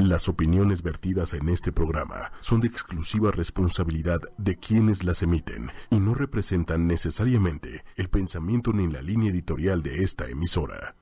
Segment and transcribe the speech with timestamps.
[0.00, 6.00] Las opiniones vertidas en este programa son de exclusiva responsabilidad de quienes las emiten y
[6.00, 10.96] no representan necesariamente el pensamiento ni la línea editorial de esta emisora.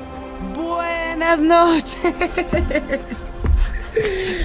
[0.53, 1.97] Buenas noches.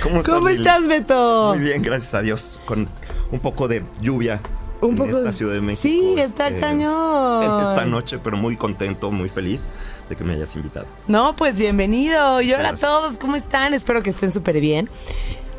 [0.04, 1.56] ¿Cómo estás, ¿Cómo estás, Beto?
[1.56, 2.62] Muy bien, gracias a Dios.
[2.66, 2.88] Con
[3.32, 4.40] un poco de lluvia
[4.84, 5.82] Un en poco esta Ciudad de México.
[5.82, 7.62] Sí, está este, cañón.
[7.62, 9.70] Esta noche, pero muy contento, muy feliz
[10.10, 10.88] de que me hayas invitado.
[11.08, 12.42] No, pues bienvenido.
[12.42, 13.74] Y hola a todos, ¿cómo están?
[13.74, 14.90] Espero que estén súper bien.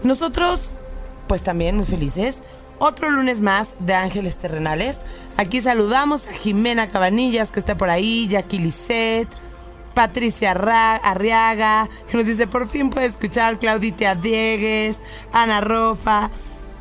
[0.02, 0.72] Nosotros,
[1.26, 2.42] pues también muy felices.
[2.78, 5.06] Otro lunes más de Ángeles Terrenales.
[5.36, 9.28] Aquí saludamos a Jimena Cabanillas, que está por ahí, Jackie Lisset,
[9.94, 15.00] Patricia Arriaga, que nos dice, por fin puede escuchar, Claudita Diegues,
[15.32, 16.30] Ana Rofa.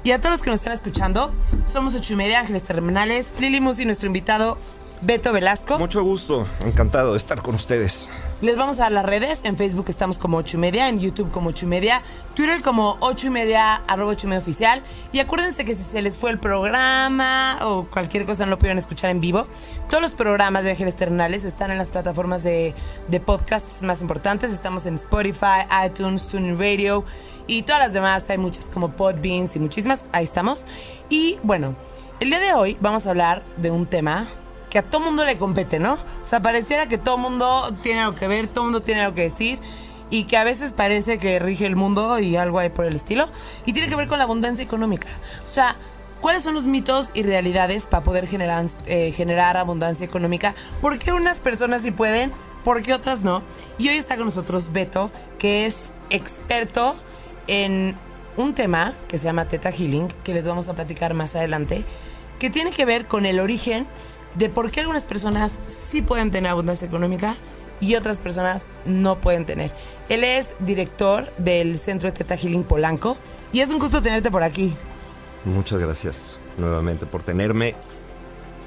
[0.06, 1.32] Y a todos los que nos están escuchando,
[1.64, 3.36] somos ocho y media Ángeles Terrenales.
[3.40, 4.58] Lili Musi, nuestro invitado,
[5.02, 5.80] Beto Velasco.
[5.80, 8.10] Mucho gusto, encantado de estar con ustedes.
[8.42, 9.46] Les vamos a dar las redes.
[9.46, 12.02] En Facebook estamos como 8 y media, en YouTube como 8 y media,
[12.34, 14.82] Twitter como 8 y media, arroba 8 y media oficial.
[15.14, 18.80] Y acuérdense que si se les fue el programa o cualquier cosa no lo pudieron
[18.80, 19.48] escuchar en vivo,
[19.90, 22.76] todos los programas de Ángeles Terrenales están en las plataformas de,
[23.08, 24.52] de podcasts más importantes.
[24.52, 27.06] Estamos en Spotify, iTunes, TuneIn Radio
[27.48, 28.30] y todas las demás.
[28.30, 30.06] Hay muchas como Podbeans y muchísimas.
[30.12, 30.66] Ahí estamos.
[31.10, 31.76] Y bueno,
[32.20, 34.28] el día de hoy vamos a hablar de un tema
[34.70, 35.94] que a todo mundo le compete, ¿no?
[35.94, 39.22] O sea, pareciera que todo mundo tiene algo que ver, todo mundo tiene algo que
[39.22, 39.60] decir
[40.10, 43.28] y que a veces parece que rige el mundo y algo hay por el estilo.
[43.66, 45.08] Y tiene que ver con la abundancia económica.
[45.44, 45.76] O sea,
[46.22, 50.56] ¿cuáles son los mitos y realidades para poder generar, eh, generar abundancia económica?
[50.82, 52.32] ¿Por qué unas personas sí pueden?
[52.64, 53.44] ¿Por qué otras no?
[53.78, 56.96] Y hoy está con nosotros Beto, que es experto
[57.48, 57.96] en
[58.38, 61.86] un tema que se llama Teta Healing, que les vamos a platicar más adelante,
[62.40, 63.88] que tiene que ver con el origen
[64.36, 67.36] de por qué algunas personas sí pueden tener abundancia económica
[67.80, 69.72] y otras personas no pueden tener.
[70.10, 73.18] Él es director del Centro de Teta Healing Polanco
[73.52, 74.76] y es un gusto tenerte por aquí.
[75.46, 77.76] Muchas gracias nuevamente por tenerme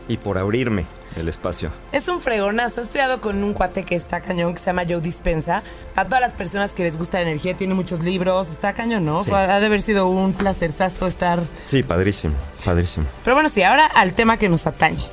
[0.09, 1.70] y por abrirme el espacio.
[1.92, 2.80] Es un fregonazo.
[2.80, 5.63] He estudiado con un cuate que está cañón, que se llama Joe Dispensa.
[5.95, 8.48] Para todas las personas que les gusta la energía, tiene muchos libros.
[8.48, 9.23] Está cañón, ¿no?
[9.23, 9.30] Sí.
[9.33, 13.07] Ha de haber sido un placerzazo estar Sí, padrísimo, padrísimo.
[13.24, 15.05] Pero bueno, sí, ahora al tema que nos atañe.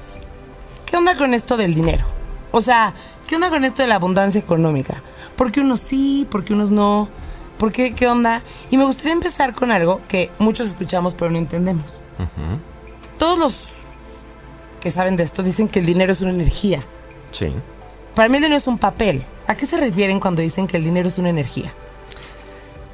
[0.85, 2.05] ¿Qué onda con esto del dinero?
[2.51, 2.93] O sea,
[3.27, 5.01] ¿qué onda con esto de la abundancia económica?
[5.35, 6.27] ¿Por qué unos sí?
[6.29, 7.09] ¿Por qué unos no?
[7.57, 7.95] ¿Por qué?
[7.95, 8.41] ¿Qué onda?
[8.69, 11.85] Y me gustaría empezar con algo que muchos escuchamos pero no entendemos.
[13.17, 13.69] Todos los
[14.83, 16.83] que saben de esto dicen que el dinero es una energía.
[17.31, 17.53] Sí.
[18.15, 19.23] Para mí el dinero es un papel.
[19.47, 21.71] ¿A qué se refieren cuando dicen que el dinero es una energía?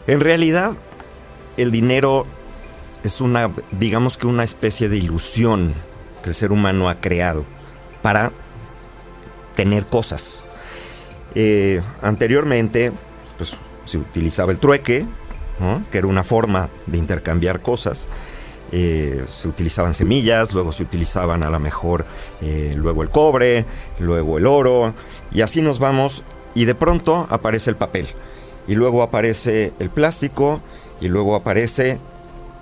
[0.06, 0.74] En realidad,
[1.58, 2.28] el dinero
[3.04, 5.74] es una, digamos que una especie de ilusión
[6.22, 7.44] que el ser humano ha creado
[8.04, 8.32] para
[9.56, 10.44] tener cosas.
[11.34, 12.92] Eh, anteriormente,
[13.36, 13.56] pues
[13.86, 15.08] se utilizaba el trueque,
[15.60, 15.84] ¿no?
[15.92, 18.10] que era una forma de intercambiar cosas.
[18.72, 22.06] Eh, se utilizaban semillas, luego se utilizaban a lo mejor
[22.42, 23.66] eh, luego el cobre,
[24.00, 24.94] luego el oro,
[25.32, 28.08] y así nos vamos, y de pronto aparece el papel,
[28.68, 30.62] y luego aparece el plástico,
[31.02, 32.00] y luego aparece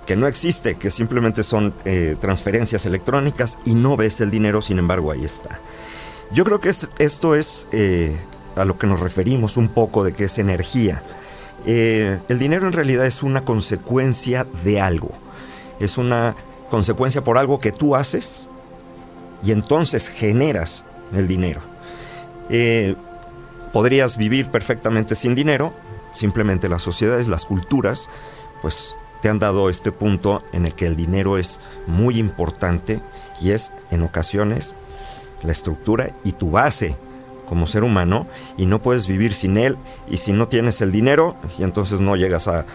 [0.06, 4.78] que no existe, que simplemente son eh, transferencias electrónicas y no ves el dinero, sin
[4.78, 5.60] embargo ahí está.
[6.32, 7.68] Yo creo que es- esto es
[8.56, 11.02] a lo que nos referimos un poco de que es energía.
[11.66, 15.10] El dinero en realidad es una consecuencia de algo.
[15.80, 16.34] Es una
[16.70, 18.48] consecuencia por algo que tú haces
[19.42, 21.60] y entonces generas el dinero.
[22.50, 22.94] Eh,
[23.72, 25.72] podrías vivir perfectamente sin dinero,
[26.12, 28.08] simplemente las sociedades, las culturas,
[28.62, 33.00] pues te han dado este punto en el que el dinero es muy importante
[33.40, 34.74] y es en ocasiones
[35.42, 36.96] la estructura y tu base
[37.48, 38.26] como ser humano
[38.56, 39.76] y no puedes vivir sin él
[40.08, 42.66] y si no tienes el dinero y entonces no llegas a,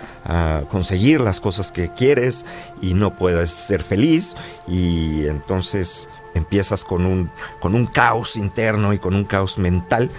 [0.69, 2.45] conseguir las cosas que quieres
[2.81, 4.35] y no puedes ser feliz
[4.67, 7.29] y entonces empiezas con un,
[7.59, 10.09] con un caos interno y con un caos mental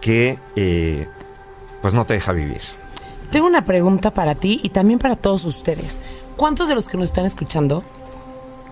[0.00, 1.06] que eh,
[1.82, 2.62] pues no te deja vivir.
[3.30, 6.00] Tengo una pregunta para ti y también para todos ustedes.
[6.36, 7.84] ¿Cuántos de los que nos están escuchando,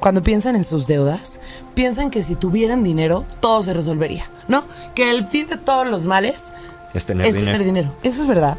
[0.00, 1.40] cuando piensan en sus deudas,
[1.74, 4.30] piensan que si tuvieran dinero, todo se resolvería?
[4.48, 4.64] ¿No?
[4.94, 6.52] Que el fin de todos los males
[6.94, 7.52] Es tener es dinero.
[7.52, 7.92] tener dinero.
[8.02, 8.58] Eso es verdad.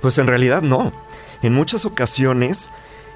[0.00, 0.92] Pues en realidad no.
[1.42, 2.70] En muchas ocasiones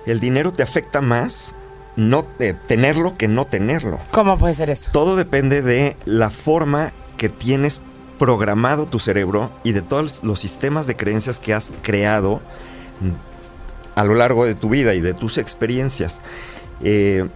[0.07, 1.55] el dinero te afecta más
[1.97, 3.99] no eh, tenerlo que no tenerlo.
[4.13, 4.91] ¿Cómo puede ser eso?
[4.93, 7.81] Todo depende de la forma que tienes
[8.19, 12.41] programado tu cerebro y de todos los sistemas de creencias que has creado
[13.95, 16.21] a lo largo de tu vida y de tus experiencias.
[16.83, 17.29] Eh,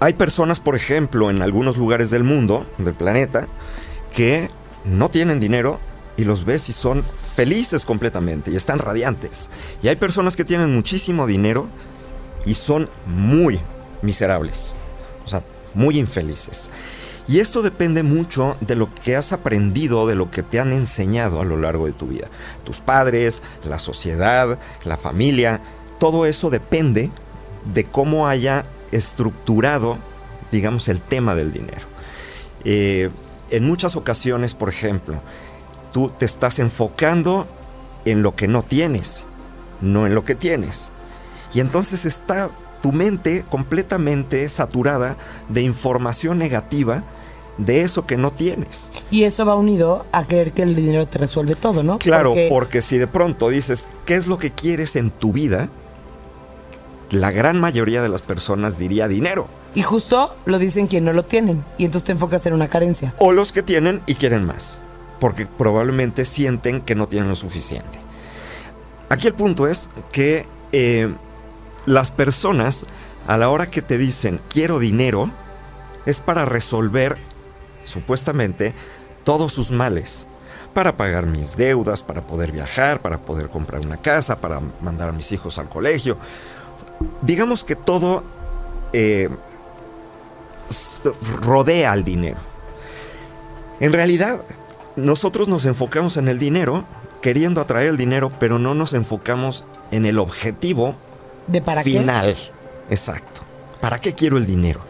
[0.00, 3.48] hay personas, por ejemplo, en algunos lugares del mundo, del planeta,
[4.14, 4.50] que
[4.84, 5.80] no tienen dinero,
[6.16, 9.50] y los ves y son felices completamente y están radiantes.
[9.82, 11.68] Y hay personas que tienen muchísimo dinero
[12.46, 13.60] y son muy
[14.02, 14.74] miserables,
[15.24, 15.42] o sea,
[15.74, 16.70] muy infelices.
[17.26, 21.40] Y esto depende mucho de lo que has aprendido, de lo que te han enseñado
[21.40, 22.28] a lo largo de tu vida.
[22.64, 25.62] Tus padres, la sociedad, la familia,
[25.98, 27.10] todo eso depende
[27.72, 29.98] de cómo haya estructurado,
[30.52, 31.86] digamos, el tema del dinero.
[32.64, 33.10] Eh,
[33.50, 35.20] en muchas ocasiones, por ejemplo,
[35.92, 37.46] tú te estás enfocando
[38.04, 39.26] en lo que no tienes,
[39.80, 40.92] no en lo que tienes.
[41.52, 42.50] Y entonces está
[42.82, 45.16] tu mente completamente saturada
[45.48, 47.04] de información negativa
[47.58, 48.90] de eso que no tienes.
[49.10, 51.98] Y eso va unido a creer que el dinero te resuelve todo, ¿no?
[51.98, 55.68] Claro, porque, si de pronto dices, ¿qué es lo que quieres en tu vida?
[57.14, 59.46] La gran mayoría de las personas diría dinero.
[59.72, 61.64] Y justo lo dicen quien no lo tienen.
[61.78, 63.14] Y entonces te enfocas en una carencia.
[63.20, 64.80] O los que tienen y quieren más.
[65.20, 68.00] Porque probablemente sienten que no tienen lo suficiente.
[69.10, 71.14] Aquí el punto es que eh,
[71.86, 72.84] las personas,
[73.28, 75.30] a la hora que te dicen quiero dinero,
[76.06, 77.16] es para resolver,
[77.84, 78.74] supuestamente,
[79.22, 80.26] todos sus males.
[80.72, 85.12] Para pagar mis deudas, para poder viajar, para poder comprar una casa, para mandar a
[85.12, 86.18] mis hijos al colegio.
[87.22, 88.22] Digamos que todo
[88.92, 89.28] eh,
[91.40, 92.38] rodea al dinero.
[93.80, 94.40] En realidad,
[94.96, 96.84] nosotros nos enfocamos en el dinero,
[97.20, 100.94] queriendo atraer el dinero, pero no nos enfocamos en el objetivo
[101.46, 102.34] ¿De para final.
[102.90, 103.42] Exacto.
[103.80, 104.80] ¿Para qué quiero el dinero?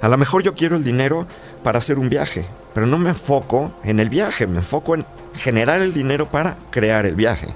[0.00, 1.26] A lo mejor yo quiero el dinero
[1.62, 2.44] para hacer un viaje,
[2.74, 7.06] pero no me enfoco en el viaje, me enfoco en generar el dinero para crear
[7.06, 7.54] el viaje.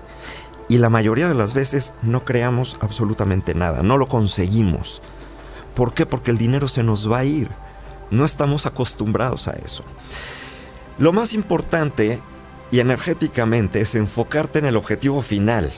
[0.69, 5.01] Y la mayoría de las veces no creamos absolutamente nada, no lo conseguimos.
[5.75, 6.07] ¿Por qué?
[6.07, 7.49] Porque el dinero se nos va a ir.
[8.11, 9.85] No estamos acostumbrados a eso.
[10.99, 12.19] Lo más importante
[12.71, 15.73] y energéticamente es enfocarte en el objetivo final,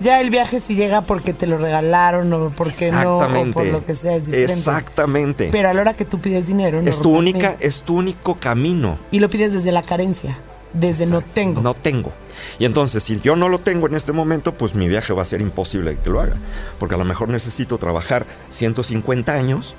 [0.00, 3.84] ya el viaje si llega porque te lo regalaron o porque no, o por lo
[3.84, 4.52] que sea es diferente.
[4.52, 5.48] Exactamente.
[5.50, 8.98] Pero a la hora que tú pides dinero, es tu única, es tu único camino.
[9.10, 10.38] Y lo pides desde la carencia,
[10.78, 11.60] desde no tengo.
[11.60, 12.12] No tengo.
[12.58, 15.26] Y entonces, si yo no lo tengo en este momento, pues mi viaje va a
[15.26, 16.36] ser imposible que lo haga.
[16.78, 19.74] Porque a lo mejor necesito trabajar 150 años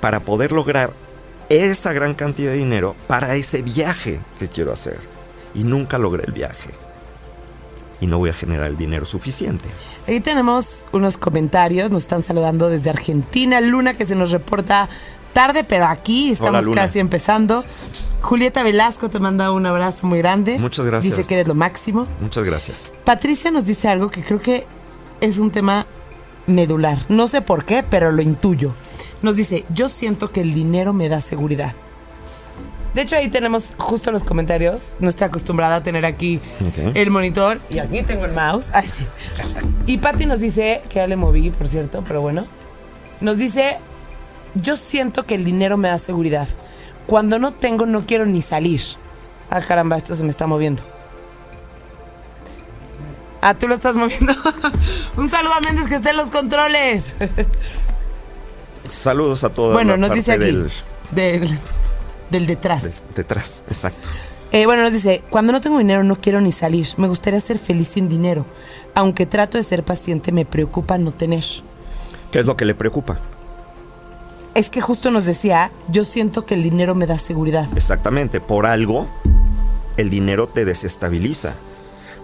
[0.00, 0.92] para poder lograr
[1.48, 4.98] esa gran cantidad de dinero para ese viaje que quiero hacer.
[5.54, 6.70] Y nunca logré el viaje
[8.00, 9.68] y no voy a generar el dinero suficiente.
[10.06, 14.88] Ahí tenemos unos comentarios, nos están saludando desde Argentina, Luna que se nos reporta
[15.38, 17.64] tarde, pero aquí estamos casi empezando.
[18.22, 20.58] Julieta Velasco te manda un abrazo muy grande.
[20.58, 21.16] Muchas gracias.
[21.16, 22.08] Dice que eres lo máximo.
[22.20, 22.90] Muchas gracias.
[23.04, 24.66] Patricia nos dice algo que creo que
[25.20, 25.86] es un tema
[26.48, 26.98] medular.
[27.08, 28.74] No sé por qué, pero lo intuyo.
[29.22, 31.72] Nos dice, yo siento que el dinero me da seguridad.
[32.94, 34.96] De hecho, ahí tenemos justo los comentarios.
[34.98, 36.40] No estoy acostumbrada a tener aquí
[36.94, 37.60] el monitor.
[37.70, 38.72] Y aquí tengo el mouse.
[39.86, 42.44] Y Patty nos dice, que ya le moví, por cierto, pero bueno.
[43.20, 43.78] Nos dice,
[44.54, 46.48] yo siento que el dinero me da seguridad.
[47.06, 48.80] Cuando no tengo, no quiero ni salir.
[49.50, 50.82] Ah, caramba, esto se me está moviendo.
[53.40, 54.32] Ah, tú lo estás moviendo.
[55.16, 57.14] Un saludo a Méndez que esté en los controles.
[58.84, 59.72] Saludos a todos.
[59.72, 60.52] Bueno, nos dice aquí.
[61.10, 61.58] del
[62.30, 63.02] del detrás.
[63.14, 64.08] detrás, exacto.
[64.50, 66.86] Eh, bueno, nos dice, cuando no tengo dinero no quiero ni salir.
[66.96, 68.46] Me gustaría ser feliz sin dinero.
[68.94, 71.44] Aunque trato de ser paciente, me preocupa no tener.
[72.30, 73.18] ¿Qué es lo que le preocupa?
[74.58, 77.68] Es que justo nos decía, yo siento que el dinero me da seguridad.
[77.76, 79.06] Exactamente, por algo
[79.96, 81.54] el dinero te desestabiliza.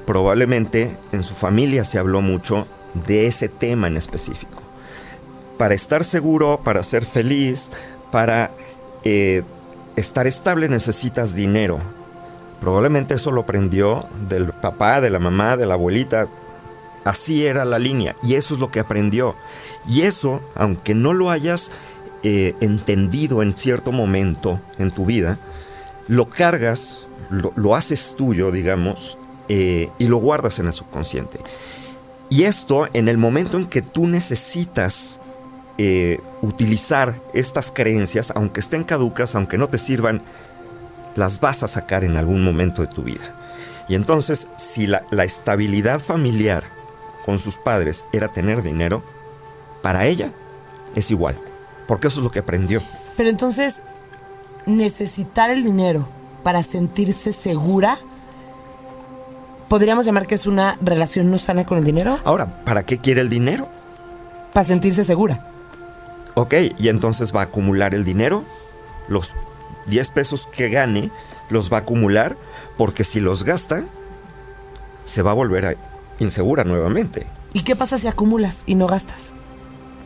[0.04, 2.66] Probablemente en su familia se habló mucho
[3.06, 4.60] de ese tema en específico.
[5.58, 7.70] Para estar seguro, para ser feliz,
[8.10, 8.50] para
[9.04, 9.44] eh,
[9.94, 11.78] estar estable necesitas dinero.
[12.60, 16.26] Probablemente eso lo aprendió del papá, de la mamá, de la abuelita.
[17.04, 19.36] Así era la línea y eso es lo que aprendió.
[19.86, 21.70] Y eso, aunque no lo hayas
[22.26, 25.38] eh, entendido en cierto momento en tu vida,
[26.08, 29.18] lo cargas, lo, haces tuyo, digamos,
[29.50, 31.38] eh, y lo guardas en el subconsciente.
[32.30, 35.20] Y esto, en el momento en que tú necesitas
[35.76, 40.22] eh, utilizar estas creencias, aunque estén caducas, aunque no te sirvan,
[41.16, 43.38] las vas a sacar en algún momento de tu vida.
[43.86, 46.64] Y entonces, si la, la estabilidad familiar
[47.26, 49.02] con sus padres era tener dinero,
[49.82, 50.32] para ella
[50.94, 51.38] es igual,
[51.86, 52.82] porque eso es lo que aprendió.
[53.16, 53.82] Pero entonces,
[54.66, 56.06] necesitar el dinero
[56.42, 57.98] para sentirse segura,
[59.68, 62.18] podríamos llamar que es una relación no sana con el dinero.
[62.24, 63.68] Ahora, ¿para qué quiere el dinero?
[64.52, 65.50] Para sentirse segura.
[66.34, 68.44] Ok, y entonces va a acumular el dinero,
[69.08, 69.34] los
[69.86, 71.10] 10 pesos que gane,
[71.48, 72.36] los va a acumular,
[72.76, 73.84] porque si los gasta,
[75.04, 75.74] se va a volver a
[76.18, 77.26] insegura nuevamente.
[77.52, 79.32] ¿Y qué pasa si acumulas y no gastas?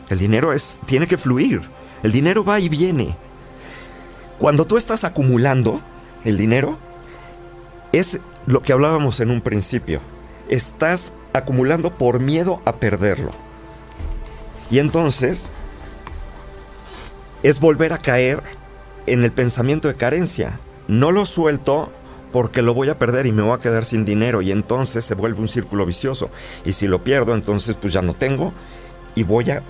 [0.09, 1.61] El dinero es, tiene que fluir.
[2.03, 3.15] El dinero va y viene.
[4.39, 5.81] Cuando tú estás acumulando
[6.23, 6.77] el dinero,
[7.91, 10.01] es lo que hablábamos en un principio.
[10.47, 13.31] Estás acumulando por miedo a perderlo.
[14.71, 15.51] Y entonces
[17.43, 18.41] es volver a caer
[19.05, 20.59] en el pensamiento de carencia.
[20.87, 21.91] No lo suelto
[22.31, 25.15] porque lo voy a perder y me voy a quedar sin dinero y entonces se
[25.15, 26.29] vuelve un círculo vicioso.
[26.65, 28.53] Y si lo pierdo, entonces pues ya no tengo
[29.15, 29.63] y voy a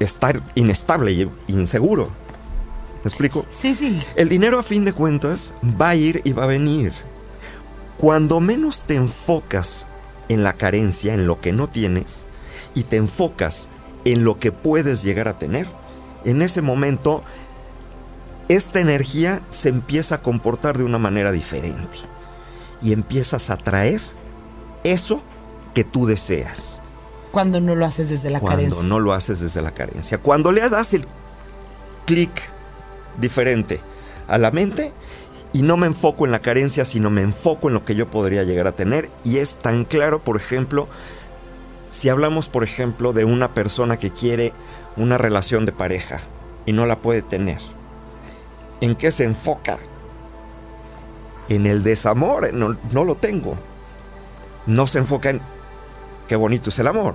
[0.00, 2.10] estar inestable y inseguro.
[3.02, 3.46] ¿Me explico?
[3.50, 4.02] Sí, sí.
[4.16, 6.92] El dinero a fin de cuentas va a ir y va a venir.
[7.98, 9.86] Cuando menos te enfocas
[10.28, 12.26] en la carencia, en lo que no tienes,
[12.74, 13.68] y te enfocas
[14.04, 15.68] en lo que puedes llegar a tener,
[16.24, 17.22] en ese momento
[18.48, 21.98] esta energía se empieza a comportar de una manera diferente
[22.82, 24.00] y empiezas a atraer
[24.84, 25.22] eso
[25.74, 26.80] que tú deseas.
[27.36, 28.70] Cuando no lo haces desde la carencia.
[28.70, 30.16] Cuando no lo haces desde la carencia.
[30.16, 31.04] Cuando le das el
[32.06, 32.30] clic
[33.20, 33.82] diferente
[34.26, 34.90] a la mente
[35.52, 38.42] y no me enfoco en la carencia, sino me enfoco en lo que yo podría
[38.44, 39.10] llegar a tener.
[39.22, 40.88] Y es tan claro, por ejemplo,
[41.90, 44.54] si hablamos, por ejemplo, de una persona que quiere
[44.96, 46.20] una relación de pareja
[46.64, 47.60] y no la puede tener
[48.80, 49.78] ¿En qué se enfoca?
[51.50, 53.56] En el desamor, no, no lo tengo.
[54.64, 55.42] No se enfoca en
[56.28, 57.14] qué bonito es el amor,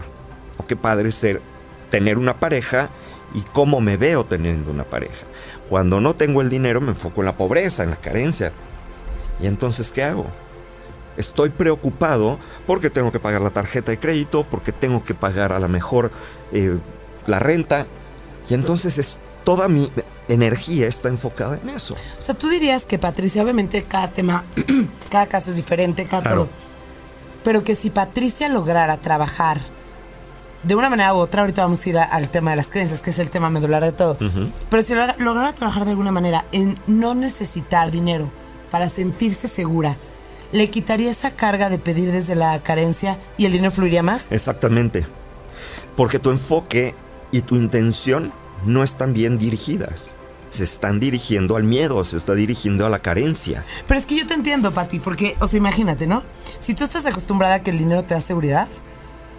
[0.57, 1.41] o qué padre es ser,
[1.89, 2.89] tener una pareja
[3.33, 5.25] y cómo me veo teniendo una pareja.
[5.69, 8.51] Cuando no tengo el dinero me enfoco en la pobreza, en la carencia.
[9.41, 10.27] ¿Y entonces qué hago?
[11.17, 15.59] Estoy preocupado porque tengo que pagar la tarjeta de crédito, porque tengo que pagar a
[15.59, 16.11] lo mejor
[16.51, 16.77] eh,
[17.25, 17.85] la renta.
[18.49, 19.91] Y entonces es toda mi
[20.27, 21.95] energía está enfocada en eso.
[22.17, 24.43] O sea, tú dirías que Patricia, obviamente cada tema,
[25.09, 26.49] cada caso es diferente, cada todo.
[27.43, 29.61] Pero que si Patricia lograra trabajar
[30.63, 33.09] de una manera u otra, ahorita vamos a ir al tema de las creencias, que
[33.09, 34.17] es el tema medular de todo.
[34.69, 38.31] Pero si lograra trabajar de alguna manera en no necesitar dinero
[38.69, 39.97] para sentirse segura,
[40.51, 44.31] ¿le quitaría esa carga de pedir desde la carencia y el dinero fluiría más?
[44.31, 45.05] Exactamente.
[45.95, 46.93] Porque tu enfoque
[47.31, 48.31] y tu intención
[48.65, 50.15] no están bien dirigidas.
[50.51, 53.65] Se están dirigiendo al miedo, se está dirigiendo a la carencia.
[53.87, 56.21] Pero es que yo te entiendo, Pati, porque, o sea, imagínate, ¿no?
[56.59, 58.67] Si tú estás acostumbrada a que el dinero te da seguridad,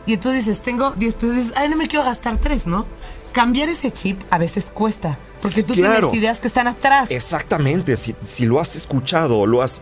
[0.07, 2.87] y entonces dices, tengo 10 pesos, dices, ay, no me quiero gastar 3, ¿no?
[3.33, 7.11] Cambiar ese chip a veces cuesta, porque tú tienes ideas que están atrás.
[7.11, 9.81] Exactamente, si, si lo has escuchado lo has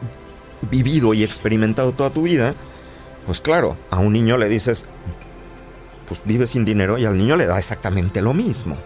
[0.71, 2.55] vivido y experimentado toda tu vida,
[3.27, 4.85] pues claro, a un niño le dices,
[6.07, 8.77] pues vive sin dinero y al niño le da exactamente lo mismo.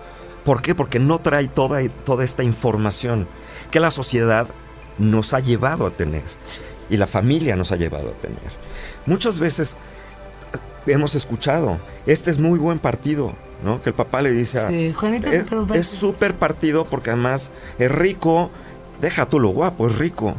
[0.45, 0.75] ¿Por qué?
[0.75, 3.27] Porque no trae toda, toda esta información
[3.71, 4.47] que la sociedad
[4.99, 6.23] nos ha llevado a tener
[6.91, 8.39] y la familia nos ha llevado a tener.
[9.07, 9.77] Muchas veces
[10.53, 13.35] eh, hemos escuchado, este es muy buen partido,
[13.65, 13.83] ¿no?
[13.83, 14.69] Que el papá le dice a...
[14.69, 18.51] Sí, Juanito es súper partido porque además es rico,
[19.01, 20.35] deja tú lo guapo, es rico.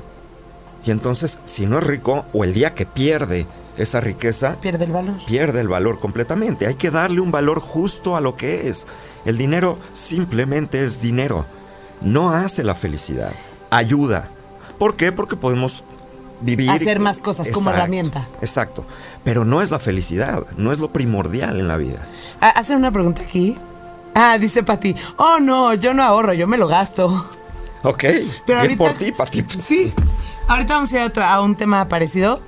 [0.85, 3.47] Y entonces, si no es rico, o el día que pierde
[3.77, 4.58] esa riqueza...
[4.62, 5.15] Pierde el valor.
[5.25, 6.67] Pierde el valor completamente.
[6.67, 8.88] Hay que darle un valor justo a lo que es.
[9.25, 11.46] El dinero simplemente es dinero.
[12.01, 13.32] No hace la felicidad.
[13.70, 14.29] Ayuda.
[14.77, 15.12] ¿Por qué?
[15.12, 15.84] Porque podemos
[16.41, 16.70] vivir.
[16.70, 18.27] Hacer más cosas como herramienta.
[18.41, 18.86] Exacto.
[19.24, 20.46] Pero no es la felicidad.
[20.58, 22.08] No es lo primordial en la vida.
[22.41, 23.58] Ah, Hacen una pregunta aquí.
[24.13, 24.96] Ah, dice Pati.
[25.17, 27.27] Oh, no, yo no ahorro, yo me lo gasto.
[27.84, 28.03] Ok.
[28.46, 29.46] Pero Bien por ti, Pati.
[29.62, 29.94] Sí.
[30.48, 32.39] Ahorita vamos a ir a un tema parecido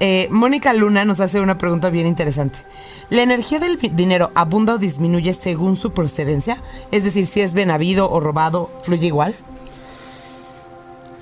[0.00, 2.60] eh, Mónica Luna nos hace una pregunta bien interesante.
[3.08, 6.58] ¿La energía del dinero abunda o disminuye según su procedencia?
[6.90, 9.34] Es decir, si es bien habido o robado, ¿fluye igual?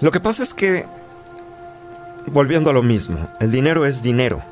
[0.01, 0.87] Lo que pasa es que,
[2.27, 4.43] volviendo a lo mismo, el dinero es dinero.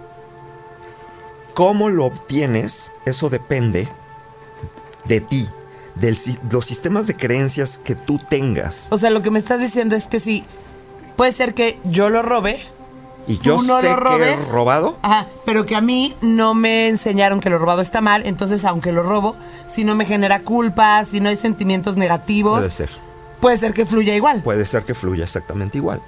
[1.54, 2.92] ¿Cómo lo obtienes?
[3.04, 3.88] Eso depende
[5.04, 5.46] de ti,
[5.96, 6.16] de
[6.50, 8.88] los sistemas de creencias que tú tengas.
[8.90, 10.44] O sea, lo que me estás diciendo es que si
[11.16, 12.60] puede ser que yo lo robe,
[13.26, 14.98] y yo sé que he robado.
[15.02, 18.92] Ajá, pero que a mí no me enseñaron que lo robado está mal, entonces aunque
[18.92, 19.36] lo robo,
[19.68, 22.58] si no me genera culpa, si no hay sentimientos negativos.
[22.58, 22.90] Puede ser.
[23.40, 24.42] Puede ser que fluya igual.
[24.42, 26.00] Puede ser que fluya exactamente igual.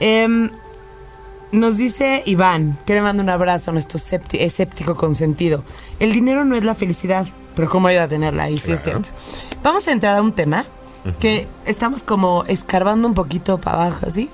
[0.00, 0.50] Em,
[1.52, 3.98] nos dice Iván, que le manda un abrazo a nuestro
[4.32, 5.62] escéptico consentido.
[5.98, 8.50] El dinero no es la felicidad, pero ¿cómo ayuda a tenerla?
[8.50, 9.08] Y sí es cierto.
[9.62, 10.64] Vamos a entrar a un tema
[11.20, 14.28] que estamos como escarbando un poquito para abajo, ¿sí?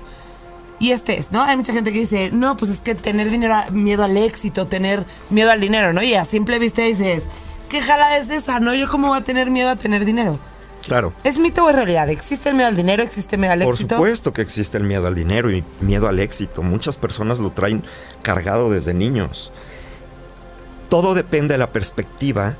[0.83, 1.41] Y este es, ¿no?
[1.41, 5.05] Hay mucha gente que dice, no, pues es que tener dinero, miedo al éxito, tener
[5.29, 6.03] miedo al dinero, ¿no?
[6.03, 7.29] Y a simple vista dices,
[7.69, 8.59] ¿qué jala es esa?
[8.59, 8.73] ¿No?
[8.73, 10.41] ¿Yo cómo voy a tener miedo a tener dinero?
[10.85, 11.13] Claro.
[11.23, 12.09] ¿Es mito o es realidad?
[12.09, 13.01] ¿Existe el miedo al dinero?
[13.01, 13.95] ¿Existe el miedo al Por éxito?
[13.95, 16.61] supuesto que existe el miedo al dinero y miedo al éxito.
[16.63, 17.81] Muchas personas lo traen
[18.21, 19.53] cargado desde niños.
[20.89, 22.57] Todo depende de la perspectiva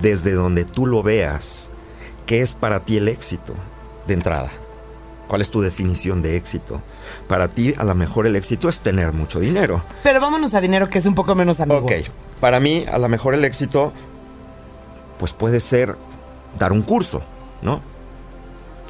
[0.00, 1.72] desde donde tú lo veas.
[2.26, 3.56] ¿Qué es para ti el éxito
[4.06, 4.52] de entrada?
[5.28, 6.82] ¿Cuál es tu definición de éxito?
[7.28, 9.82] Para ti, a lo mejor el éxito es tener mucho dinero.
[10.02, 11.80] Pero vámonos a dinero que es un poco menos amigo.
[11.80, 11.92] Ok,
[12.40, 13.92] para mí, a lo mejor el éxito,
[15.18, 15.96] pues puede ser
[16.58, 17.22] dar un curso,
[17.62, 17.80] ¿no?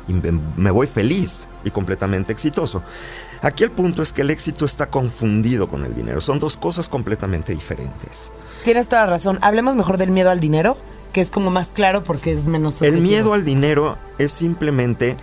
[0.06, 2.82] Y me, voy feliz y completamente exitoso.
[3.40, 6.20] Aquí el punto es que el éxito está confundido con el dinero.
[6.20, 8.30] Son dos cosas completamente diferentes.
[8.64, 9.38] Tienes toda la razón.
[9.40, 10.76] Hablemos mejor del miedo al dinero,
[11.12, 13.02] que es como más claro porque es menos El subjetivo.
[13.02, 15.16] miedo al dinero es simplemente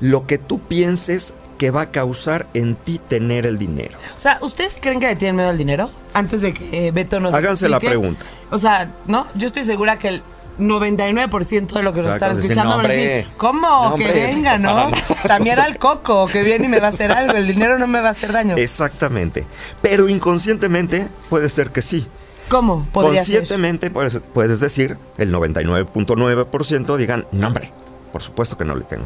[0.00, 3.92] lo que tú pienses que va a causar en ti tener el dinero.
[4.16, 5.90] O sea, ¿ustedes creen que le tienen miedo al dinero?
[6.14, 8.24] Antes de que eh, Beto nos Háganse la pregunta.
[8.50, 9.26] O sea, ¿no?
[9.34, 10.22] Yo estoy segura que el
[10.58, 13.90] 99% de lo que nos están escuchando "No, van a decir, ¿cómo?
[13.90, 14.74] No, que venga, ¿no?
[14.74, 15.02] para nada".
[15.26, 17.34] También al coco, que viene y me va a hacer algo.
[17.34, 18.56] El dinero no me va a hacer daño.
[18.56, 19.46] Exactamente.
[19.82, 22.06] Pero inconscientemente puede ser que sí.
[22.48, 22.86] ¿Cómo?
[22.92, 23.40] Podría ser.
[23.40, 27.70] Conscientemente puedes, puedes decir, el 99.9% digan, no hombre,
[28.12, 29.04] por supuesto que no le tengo.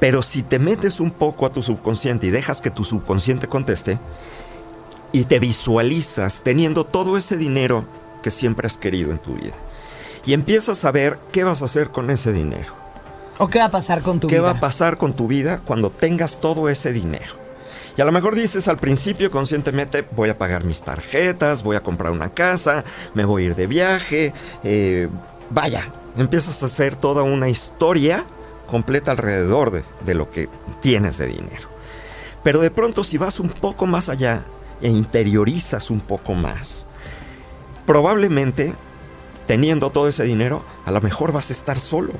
[0.00, 3.98] Pero si te metes un poco a tu subconsciente y dejas que tu subconsciente conteste,
[5.12, 7.84] y te visualizas teniendo todo ese dinero
[8.22, 9.54] que siempre has querido en tu vida,
[10.26, 12.72] y empiezas a ver qué vas a hacer con ese dinero.
[13.38, 14.52] ¿O qué va a pasar con tu ¿Qué vida?
[14.52, 17.44] va a pasar con tu vida cuando tengas todo ese dinero?
[17.96, 21.80] Y a lo mejor dices al principio conscientemente, voy a pagar mis tarjetas, voy a
[21.80, 22.84] comprar una casa,
[23.14, 24.32] me voy a ir de viaje,
[24.64, 25.08] eh,
[25.50, 28.24] vaya, empiezas a hacer toda una historia
[28.66, 30.48] completa alrededor de, de lo que
[30.80, 31.68] tienes de dinero.
[32.42, 34.44] Pero de pronto si vas un poco más allá
[34.80, 36.86] e interiorizas un poco más,
[37.86, 38.74] probablemente
[39.46, 42.12] teniendo todo ese dinero, a lo mejor vas a estar solo.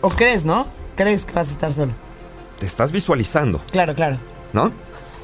[0.00, 0.66] ¿O crees, no?
[0.96, 1.92] ¿Crees que vas a estar solo?
[2.58, 3.62] Te estás visualizando.
[3.70, 4.18] Claro, claro.
[4.54, 4.72] ¿no?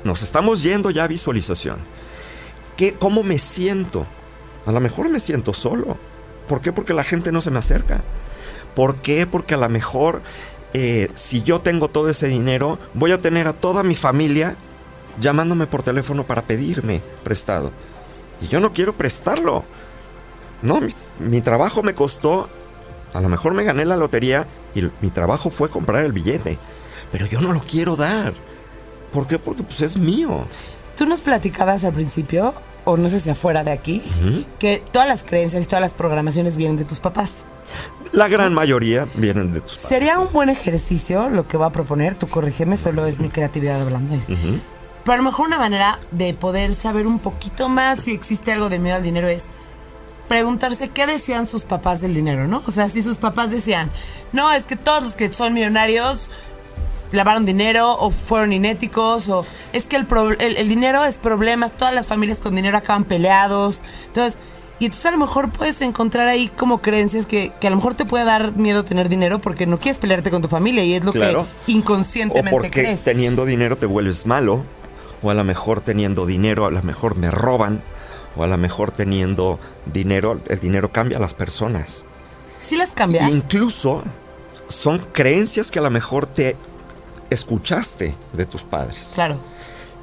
[0.04, 1.78] Nos estamos yendo ya a visualización.
[2.76, 4.06] ¿Qué, ¿Cómo me siento?
[4.66, 5.96] A lo mejor me siento solo.
[6.48, 6.72] ¿Por qué?
[6.72, 8.02] Porque la gente no se me acerca.
[8.74, 9.26] ¿Por qué?
[9.26, 10.22] Porque a lo mejor
[10.72, 14.56] eh, si yo tengo todo ese dinero, voy a tener a toda mi familia
[15.20, 17.72] llamándome por teléfono para pedirme prestado.
[18.40, 19.64] Y yo no quiero prestarlo.
[20.62, 22.48] No, mi, mi trabajo me costó,
[23.12, 26.58] a lo mejor me gané la lotería y mi trabajo fue comprar el billete.
[27.10, 28.34] Pero yo no lo quiero dar.
[29.12, 29.38] ¿Por qué?
[29.38, 30.44] Porque pues es mío.
[30.96, 34.02] Tú nos platicabas al principio, o no sé si afuera de aquí,
[34.58, 37.44] que todas las creencias y todas las programaciones vienen de tus papás.
[38.12, 39.88] La gran mayoría vienen de tus padres.
[39.88, 43.80] Sería un buen ejercicio lo que voy a proponer, tú corrígeme, solo es mi creatividad
[43.80, 44.14] hablando.
[44.14, 44.60] Ujú.
[45.04, 48.68] Pero a lo mejor una manera de poder saber un poquito más si existe algo
[48.68, 49.52] de miedo al dinero es
[50.28, 52.62] preguntarse qué decían sus papás del dinero, ¿no?
[52.64, 53.90] O sea, si sus papás decían,
[54.32, 56.30] no, es que todos los que son millonarios
[57.12, 61.72] lavaron dinero o fueron inéticos o es que el, pro- el, el dinero es problemas,
[61.72, 63.80] todas las familias con dinero acaban peleados.
[64.06, 64.38] Entonces,
[64.78, 67.94] y entonces a lo mejor puedes encontrar ahí como creencias que, que a lo mejor
[67.96, 71.04] te puede dar miedo tener dinero porque no quieres pelearte con tu familia y es
[71.04, 71.46] lo Claro.
[71.66, 73.04] que O inconscientemente porque crees.
[73.04, 74.64] teniendo dinero te vuelves malo.
[75.22, 77.82] O a lo mejor teniendo dinero, a lo mejor me roban.
[78.36, 79.58] O a lo mejor teniendo
[79.92, 82.06] dinero, el dinero cambia a las personas.
[82.58, 83.28] ¿Sí las cambia?
[83.28, 84.02] Incluso
[84.68, 86.56] son creencias que a lo mejor te
[87.30, 89.12] escuchaste de tus padres.
[89.14, 89.38] Claro.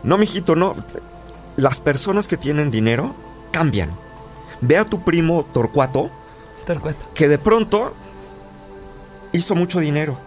[0.04, 0.76] No, mijito, no.
[1.56, 3.16] Las personas que tienen dinero
[3.52, 3.92] cambian.
[4.62, 6.10] Ve a tu primo Torcuato,
[6.66, 7.06] Torcuato.
[7.14, 7.94] que de pronto
[9.32, 10.18] hizo mucho dinero.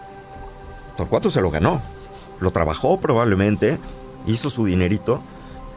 [0.97, 1.81] Torcuato se lo ganó.
[2.39, 3.77] Lo trabajó probablemente,
[4.25, 5.21] hizo su dinerito,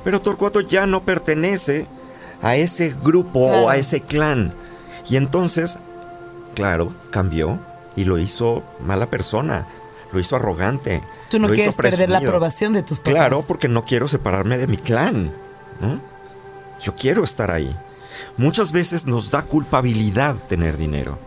[0.03, 1.87] pero Torcuato ya no pertenece
[2.43, 3.63] a ese grupo Claro.
[3.65, 4.55] o a ese clan.
[5.09, 5.79] Y entonces,
[6.55, 7.59] claro, cambió
[7.97, 9.67] y lo hizo mala persona,
[10.15, 11.03] lo hizo arrogante.
[11.29, 13.13] Tú no lo hizo quieres perder la aprobación de tus papás.
[13.13, 15.33] Claro, porque no quiero separarme de mi clan.
[15.81, 16.01] ¿no?
[16.81, 17.75] Yo quiero estar ahí.
[18.37, 21.19] Muchas veces nos da culpabilidad tener dinero.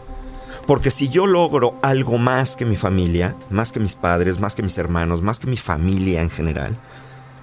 [0.66, 4.64] Porque si yo logro algo más que mi familia, más que mis padres, más que
[4.64, 6.76] mis hermanos, más que mi familia en general,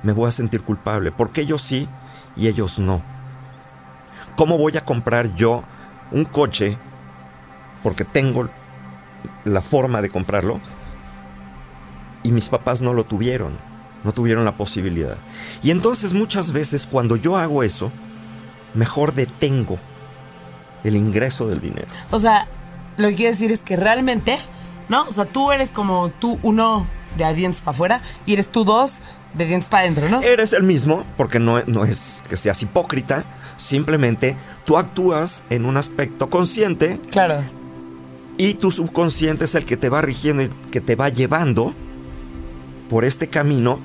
[0.03, 1.13] me voy a sentir culpable.
[1.13, 1.89] Porque ellos sí
[2.37, 3.03] y ellos no.
[4.37, 5.63] ¿Cómo voy a comprar yo
[6.11, 6.77] un coche
[7.83, 8.49] porque tengo
[9.45, 10.61] la forma de comprarlo
[12.25, 13.57] y mis papás no lo tuvieron,
[14.03, 15.17] no tuvieron la posibilidad.
[15.63, 17.93] Y entonces muchas veces cuando yo hago eso,
[18.75, 19.79] mejor detengo
[20.83, 21.87] el ingreso del dinero.
[22.11, 22.49] O sea,
[22.97, 24.39] lo que quiere decir es que realmente,
[24.89, 25.05] ¿no?
[25.05, 28.99] O sea, tú eres como tú uno de dientes para afuera y eres tú dos
[29.35, 30.23] de dientes para adentro, ¿no?
[30.23, 33.25] Eres el mismo, porque no, no es que seas hipócrita,
[33.57, 37.43] simplemente tú actúas en un aspecto consciente Claro.
[38.37, 41.73] Y tu subconsciente es el que te va rigiendo y que te va llevando
[42.88, 43.81] por este camino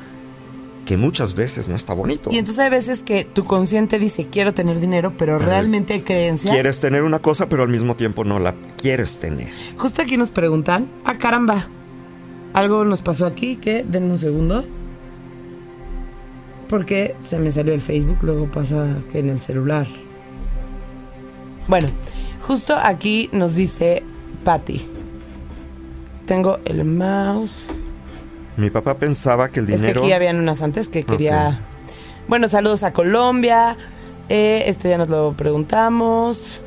[0.85, 2.31] que muchas veces no está bonito.
[2.31, 6.51] Y entonces hay veces que tu consciente dice quiero tener dinero, pero realmente hay creencias.
[6.51, 9.49] Quieres tener una cosa, pero al mismo tiempo no la quieres tener.
[9.77, 11.67] Justo aquí nos preguntan, ah caramba,
[12.53, 14.65] algo nos pasó aquí, que denme un segundo.
[16.67, 19.87] Porque se me salió el Facebook, luego pasa que en el celular.
[21.67, 21.89] Bueno,
[22.41, 24.01] justo aquí nos dice
[24.43, 24.87] Patty.
[26.25, 27.53] Tengo el mouse.
[28.59, 29.87] Mi papá pensaba que el dinero...
[29.87, 31.59] Es que aquí habían unas antes que quería...
[32.27, 33.77] Bueno, saludos a Colombia.
[34.27, 36.61] Eh, esto ya nos lo preguntamos.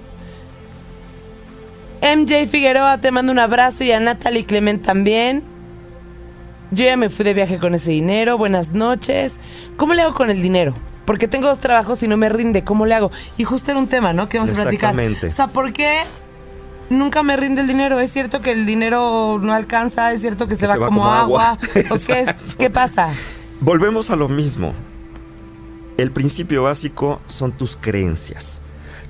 [2.01, 5.45] MJ Figueroa, te mando un abrazo y a Natalie Clement también.
[6.71, 8.39] Yo ya me fui de viaje con ese dinero.
[8.39, 9.37] Buenas noches.
[9.77, 10.75] ¿Cómo le hago con el dinero?
[11.05, 12.65] Porque tengo dos trabajos y no me rinde.
[12.65, 13.11] ¿Cómo le hago?
[13.37, 14.31] Y justo era un tema, ¿no?
[14.31, 14.97] Que vamos a platicar.
[14.99, 15.99] O sea, ¿por qué
[16.93, 17.99] nunca me rinde el dinero.
[18.01, 21.59] Es cierto que el dinero no alcanza, es cierto que se, va, como, agua.
[22.59, 23.09] qué, pasa?
[23.61, 24.75] Volvemos a lo mismo.
[25.97, 28.61] El principio básico son tus creencias.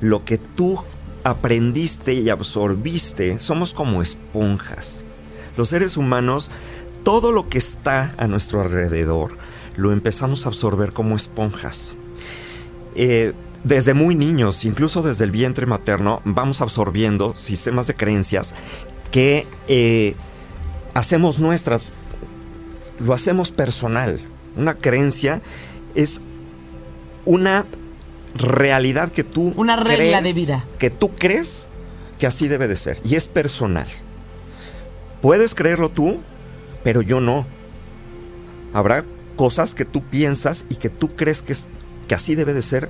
[0.01, 0.83] Lo que tú
[1.25, 5.05] aprendiste y absorbiste, somos como esponjas.
[5.57, 6.51] Los seres humanos,
[7.05, 9.37] todo lo que está a nuestro alrededor,
[9.77, 11.97] lo empezamos a absorber como esponjas.
[12.95, 13.33] Eh,
[13.65, 18.55] desde muy niños, incluso desde el vientre materno, vamos absorbiendo sistemas de creencias
[19.11, 20.15] que eh,
[20.95, 21.87] hacemos nuestras,
[22.99, 24.21] lo hacemos personal.
[24.57, 25.41] Una creencia
[25.95, 26.21] es
[27.25, 27.67] una
[28.35, 31.69] realidad que tú una regla de vida que tú crees
[32.19, 33.87] que así debe de ser y es personal.
[35.21, 36.21] Puedes creerlo tú,
[36.83, 37.47] pero yo no.
[38.73, 39.05] Habrá
[39.37, 41.55] cosas que tú piensas y que tú crees que,
[42.09, 42.89] que así debe de ser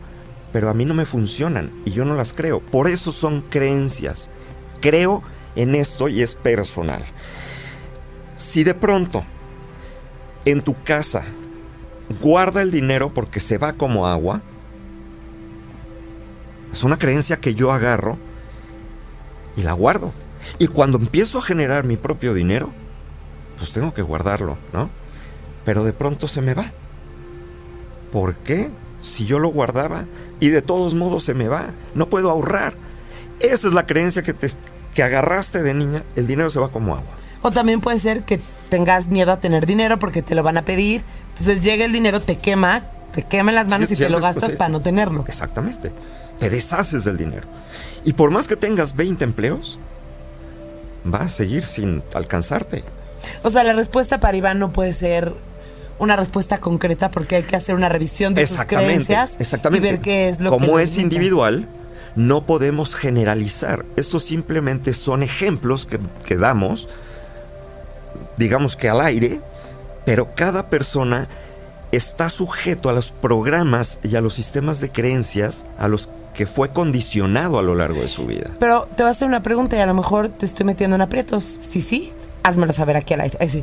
[0.53, 2.61] pero a mí no me funcionan y yo no las creo.
[2.61, 4.31] Por eso son creencias.
[4.81, 5.23] Creo
[5.57, 7.03] en esto y es personal.
[8.37, 9.25] Si de pronto
[10.45, 11.25] en tu casa
[12.21, 14.43] guarda el dinero porque se va como agua,
[16.73, 18.19] es una creencia que yo agarro
[19.57, 20.13] y la guardo.
[20.59, 22.73] Y cuando empiezo a generar mi propio dinero,
[23.59, 24.91] pues tengo que guardarlo, ¿no?
[25.65, 26.73] Pero de pronto se me va.
[28.11, 28.71] ¿Por qué?
[29.03, 30.07] Si yo lo guardaba
[30.41, 32.75] y de todos modos se me va, no puedo ahorrar.
[33.41, 34.49] Esa es la creencia que, te,
[34.95, 37.13] que agarraste de niña, el dinero se va como agua.
[37.43, 40.65] O también puede ser que tengas miedo a tener dinero porque te lo van a
[40.65, 44.21] pedir, entonces llega el dinero, te quema, te quema en las manos y te lo
[44.21, 45.25] gastas para no tenerlo.
[45.27, 45.93] Exactamente,
[46.39, 47.47] te deshaces del dinero.
[48.05, 49.79] Y por más que tengas 20 empleos,
[51.13, 52.85] va a seguir sin alcanzarte.
[53.43, 55.33] O sea, la respuesta para Iván no puede ser
[56.03, 59.87] una respuesta concreta porque hay que hacer una revisión de sus creencias exactamente.
[59.87, 61.69] y ver qué es lo Como que Como es individual,
[62.17, 63.85] no podemos generalizar.
[63.95, 66.89] Estos simplemente son ejemplos que, que damos,
[68.37, 69.41] digamos que al aire,
[70.05, 71.29] pero cada persona
[71.93, 76.71] está sujeto a los programas y a los sistemas de creencias a los que fue
[76.71, 78.51] condicionado a lo largo de su vida.
[78.59, 81.03] Pero te voy a hacer una pregunta y a lo mejor te estoy metiendo en
[81.03, 81.59] aprietos.
[81.61, 82.13] Sí, sí,
[82.43, 83.49] házmelo saber aquí al aire.
[83.49, 83.63] sí.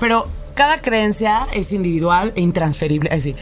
[0.00, 3.10] Pero cada creencia es individual e intransferible.
[3.10, 3.36] Así.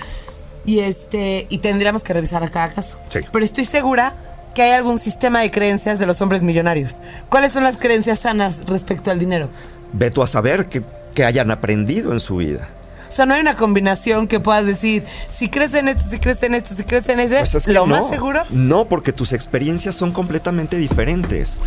[0.67, 2.99] Y este, y tendríamos que revisar a cada caso.
[3.33, 4.15] Pero estoy segura
[4.55, 6.97] que hay algún sistema de creencias de los hombres millonarios.
[7.29, 9.49] ¿Cuáles son las creencias sanas respecto al dinero?
[9.93, 10.83] Ve tú a saber que,
[11.25, 12.69] hayan aprendido en su vida.
[13.09, 16.43] O sea, no hay una combinación que puedas decir, si crees en esto, si crees
[16.43, 18.43] en esto, si crees en ese, pues lo más seguro.
[18.51, 21.61] No, porque tus experiencias son completamente diferentes.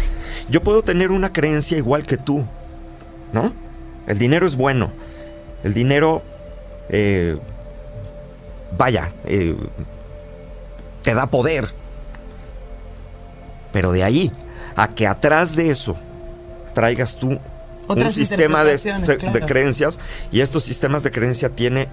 [0.50, 2.44] Yo puedo tener una creencia igual que tú,
[3.32, 3.54] ¿no?
[4.08, 4.92] El dinero es bueno,
[5.64, 6.22] el dinero,
[6.90, 7.38] eh,
[8.78, 9.56] vaya, eh,
[11.02, 11.68] te da poder.
[13.72, 14.32] Pero de ahí
[14.76, 15.98] a que atrás de eso
[16.74, 17.40] traigas tú
[17.88, 18.78] un sistema de,
[19.48, 20.00] creencias
[20.32, 21.88] y estos sistemas de creencia tiene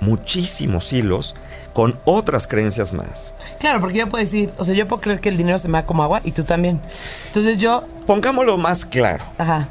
[0.00, 1.34] muchísimos hilos
[1.72, 3.34] con otras creencias más.
[3.58, 5.78] Claro, porque yo puedo decir, o sea, yo puedo creer que el dinero se me
[5.78, 6.80] da como agua y tú también.
[7.26, 7.84] Entonces yo...
[8.06, 9.24] Pongámoslo más claro.
[9.38, 9.68] Ajá.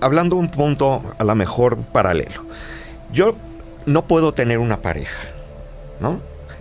[0.00, 2.44] Hablando un punto a lo mejor paralelo
[3.12, 3.36] yo
[3.86, 5.28] no puedo tener una pareja,
[6.00, 6.20] ¿no?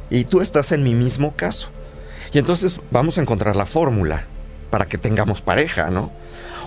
[0.10, 1.70] Y tú estás en mi mismo caso.
[2.32, 4.26] Y entonces vamos a encontrar la fórmula
[4.70, 6.12] para que tengamos pareja, ¿no?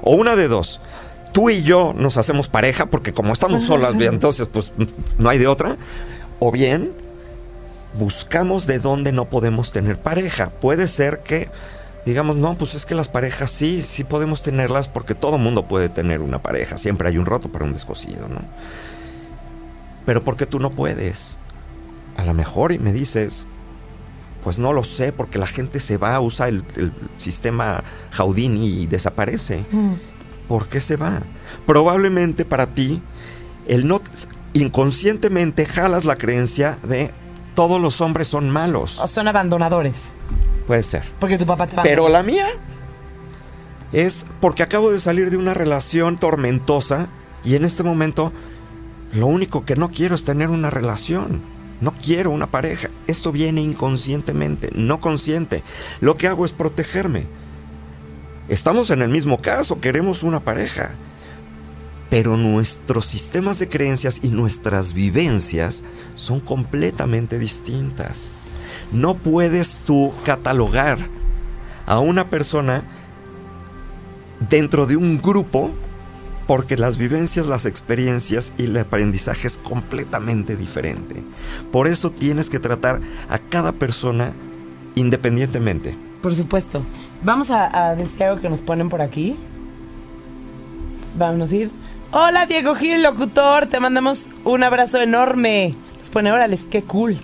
[0.03, 0.81] O una de dos.
[1.33, 4.73] Tú y yo nos hacemos pareja porque como estamos solas, entonces pues
[5.19, 5.77] no hay de otra.
[6.39, 6.93] O bien
[7.99, 10.51] buscamos de dónde no podemos tener pareja.
[10.51, 11.49] Puede ser que
[12.07, 15.89] digamos, no, pues es que las parejas sí, sí podemos tenerlas porque todo mundo puede
[15.89, 16.79] tener una pareja.
[16.79, 18.41] Siempre hay un roto para un descosido, ¿no?
[20.07, 21.39] pero ¿por qué tú no puedes?
[22.17, 23.47] A lo mejor y me dices,
[24.43, 27.85] pues no lo sé, porque la gente se va, usa el, el sistema
[28.17, 29.65] Houdini y desaparece.
[29.71, 29.95] Mm.
[30.51, 31.23] ¿por qué se va?
[31.65, 33.01] Probablemente para ti,
[33.69, 34.03] el no
[34.53, 37.13] inconscientemente jalas la creencia de
[37.61, 38.99] todos los hombres son malos.
[39.01, 40.15] O son abandonadores.
[40.67, 41.03] Puede ser.
[41.21, 42.47] Porque tu papá te va Pero la mía
[43.93, 47.09] es porque acabo de salir de una relación tormentosa
[47.45, 48.33] y en este momento
[49.13, 51.43] lo único que no quiero es tener una relación.
[51.83, 52.89] No quiero una pareja.
[53.07, 55.63] Esto viene inconscientemente, no consciente.
[56.01, 57.27] Lo que hago es protegerme.
[58.49, 60.93] Estamos en el mismo caso, queremos una pareja.
[62.11, 65.85] Pero nuestros sistemas de creencias y nuestras vivencias
[66.17, 68.33] son completamente distintas.
[68.93, 70.99] No puedes tú catalogar
[71.87, 72.83] a una persona
[74.49, 75.71] dentro de un grupo
[76.51, 81.23] porque las vivencias, las experiencias y el aprendizaje es completamente diferente.
[81.71, 84.33] Por eso tienes que tratar a cada persona
[84.97, 85.95] independientemente.
[86.21, 86.83] Por supuesto.
[87.23, 89.37] Vamos a, decir algo que nos ponen por aquí.
[91.17, 91.71] Vamos a ir.
[92.13, 95.77] Hola Diego Gil, locutor, te mandamos un abrazo enorme.
[95.97, 97.17] Nos pone, órales, qué cool.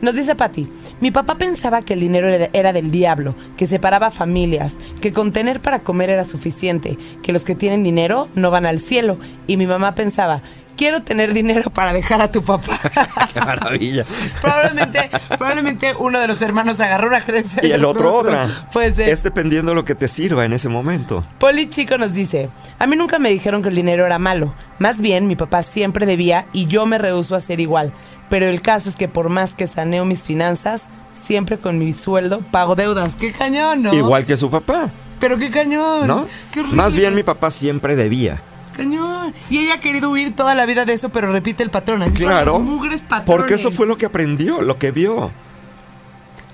[0.00, 0.66] Nos dice Patti,
[1.02, 5.60] mi papá pensaba que el dinero era del diablo, que separaba familias, que con tener
[5.60, 9.18] para comer era suficiente, que los que tienen dinero no van al cielo.
[9.46, 10.40] Y mi mamá pensaba,
[10.76, 12.78] quiero tener dinero para dejar a tu papá.
[13.32, 14.04] ¡Qué maravilla!
[14.40, 17.64] probablemente, probablemente uno de los hermanos agarró una creencia.
[17.64, 18.48] Y el otro otra.
[18.72, 19.08] Puede ser.
[19.08, 21.24] Es dependiendo de lo que te sirva en ese momento.
[21.38, 24.54] Poli Chico nos dice, a mí nunca me dijeron que el dinero era malo.
[24.78, 27.92] Más bien, mi papá siempre debía y yo me rehuso a ser igual.
[28.28, 32.40] Pero el caso es que por más que saneo mis finanzas, siempre con mi sueldo
[32.50, 33.16] pago deudas.
[33.16, 33.94] ¡Qué cañón, no!
[33.94, 34.90] Igual que su papá.
[35.20, 36.06] Pero qué cañón.
[36.06, 36.26] ¿No?
[36.52, 38.40] Qué Más bien mi papá siempre debía.
[38.72, 39.34] Cañón.
[39.50, 42.02] Y ella ha querido huir toda la vida de eso, pero repite el patrón.
[42.02, 42.58] Así claro.
[42.58, 43.26] mugres patrones.
[43.26, 45.30] Porque eso fue lo que aprendió, lo que vio.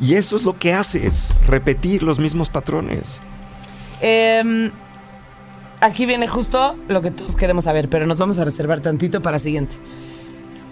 [0.00, 3.20] Y eso es lo que haces, repetir los mismos patrones.
[4.00, 4.70] Em,
[5.80, 9.38] aquí viene justo lo que todos queremos saber, pero nos vamos a reservar tantito para
[9.38, 9.76] siguiente.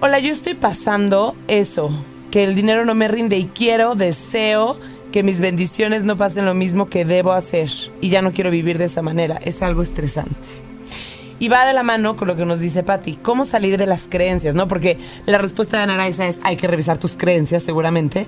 [0.01, 1.91] Hola, yo estoy pasando eso,
[2.31, 4.79] que el dinero no me rinde y quiero, deseo
[5.11, 8.79] que mis bendiciones no pasen lo mismo que debo hacer y ya no quiero vivir
[8.79, 9.37] de esa manera.
[9.37, 10.66] Es algo estresante.
[11.39, 14.07] Y va de la mano con lo que nos dice Patti, cómo salir de las
[14.09, 14.69] creencias, ¿no?
[14.69, 18.27] Porque la respuesta de Ana es hay que revisar tus creencias seguramente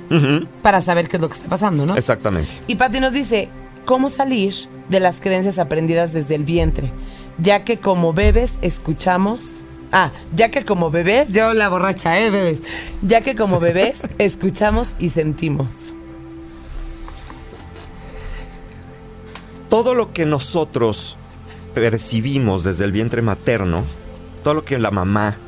[0.62, 1.96] para saber qué es lo que está pasando, ¿no?
[1.96, 2.50] Exactamente.
[2.66, 3.48] Y Patti nos dice,
[3.84, 4.54] ¿cómo salir
[4.88, 6.90] de las creencias aprendidas desde el vientre?
[7.38, 12.60] Ya que como bebés escuchamos Ah, ya que como bebés, yo la borracha, ¿eh, bebés?
[13.02, 15.94] Ya que como bebés escuchamos y sentimos.
[19.68, 21.17] Todo lo que nosotros
[21.78, 23.84] percibimos desde el vientre materno,
[24.42, 25.38] todo lo que la mamá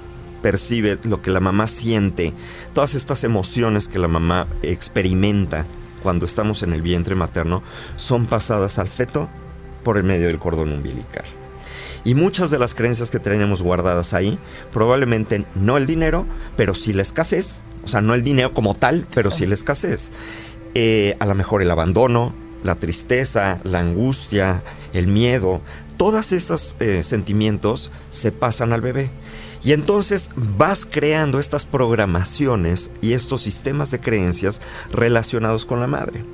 [0.43, 2.33] percibe, lo que la mamá siente,
[2.73, 5.67] todas estas emociones que la mamá experimenta
[6.03, 7.63] cuando estamos en el vientre materno,
[7.97, 9.29] son pasadas al feto
[9.85, 11.25] por el medio del cordón umbilical.
[12.05, 14.39] Y muchas de las creencias que tenemos guardadas ahí,
[14.73, 17.63] probablemente no el dinero, pero sí la escasez.
[17.85, 20.11] O sea, no el dinero como tal, pero sí la escasez.
[20.75, 25.61] Eh, a lo mejor el abandono, la tristeza, la angustia, el miedo,
[25.97, 29.11] todos esos eh, sentimientos se pasan al bebé.
[29.63, 36.25] Y entonces vas creando estas programaciones y estos sistemas de creencias relacionados con la madre.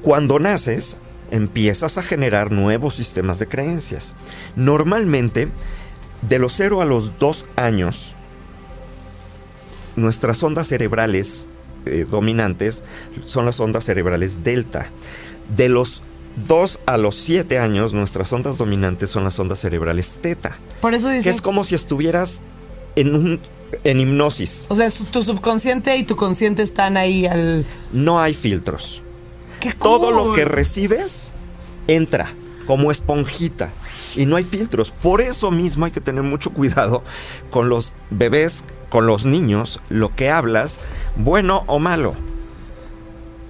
[0.00, 0.98] Cuando naces,
[1.30, 4.14] empiezas a generar nuevos sistemas de creencias.
[4.54, 5.48] Normalmente,
[6.22, 8.14] de los 0 a los 2 años,
[9.96, 11.48] nuestras ondas cerebrales
[11.86, 12.82] eh, dominantes
[13.24, 14.90] son las ondas cerebrales delta.
[15.56, 16.02] De los
[16.48, 20.58] 2 a los 7 años, nuestras ondas dominantes son las ondas cerebrales teta.
[20.80, 22.42] Por eso Que es como si estuvieras
[22.94, 23.40] en un
[23.84, 24.66] en hipnosis.
[24.68, 29.02] O sea, tu subconsciente y tu consciente están ahí al No hay filtros.
[29.80, 31.32] Todo lo que recibes
[31.88, 32.28] entra
[32.66, 33.70] como esponjita
[34.16, 34.90] y no hay filtros.
[34.90, 37.02] Por eso mismo hay que tener mucho cuidado
[37.50, 40.80] con los bebés, con los niños, lo que hablas,
[41.16, 42.14] bueno o malo.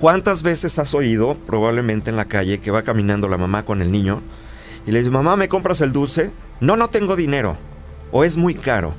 [0.01, 3.91] ¿Cuántas veces has oído, probablemente en la calle, que va caminando la mamá con el
[3.91, 4.21] niño
[4.87, 6.31] y le dice, mamá, ¿me compras el dulce?
[6.61, 7.57] No, no tengo dinero.
[8.13, 8.95] O es muy caro.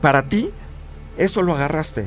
[0.00, 0.50] Para ti,
[1.18, 2.06] eso lo agarraste.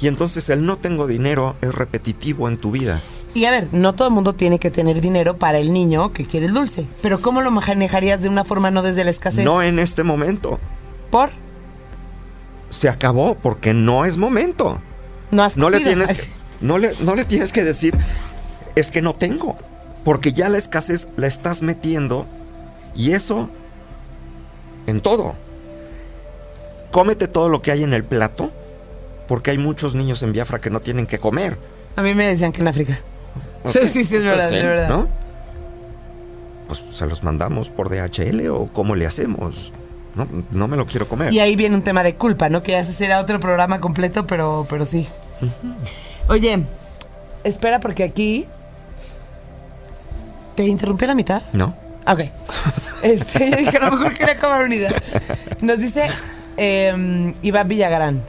[0.00, 3.00] Y entonces el no tengo dinero es repetitivo en tu vida.
[3.34, 6.24] Y a ver, no todo el mundo tiene que tener dinero para el niño que
[6.24, 6.86] quiere el dulce.
[7.02, 9.44] Pero ¿cómo lo manejarías de una forma no desde la escasez?
[9.44, 10.58] No en este momento.
[11.10, 11.30] ¿Por?
[12.70, 14.80] Se acabó porque no es momento.
[15.30, 16.28] No has no le tienes que,
[16.60, 17.94] no le, no le tienes que decir
[18.74, 19.56] es que no tengo,
[20.04, 22.26] porque ya la escasez la estás metiendo
[22.94, 23.48] y eso
[24.86, 25.34] en todo.
[26.90, 28.50] Cómete todo lo que hay en el plato,
[29.26, 31.58] porque hay muchos niños en Biafra que no tienen que comer.
[31.96, 33.00] A mí me decían que en África.
[33.66, 35.06] Sí, sí, sí, es verdad, es verdad.
[36.66, 39.72] pues se los mandamos por DHL o cómo le hacemos.
[40.14, 41.32] No, no me lo quiero comer.
[41.32, 42.62] Y ahí viene un tema de culpa, ¿no?
[42.62, 45.06] Que ya se será otro programa completo, pero, pero sí.
[46.28, 46.64] Oye,
[47.44, 48.46] espera porque aquí...
[50.56, 51.42] ¿Te interrumpí a la mitad?
[51.52, 51.74] ¿No?
[52.06, 52.20] Ok.
[53.00, 54.90] Este, yo dije, a lo mejor quería comer unidad.
[55.60, 56.08] Nos dice
[56.56, 58.24] eh, Iván Villagrán.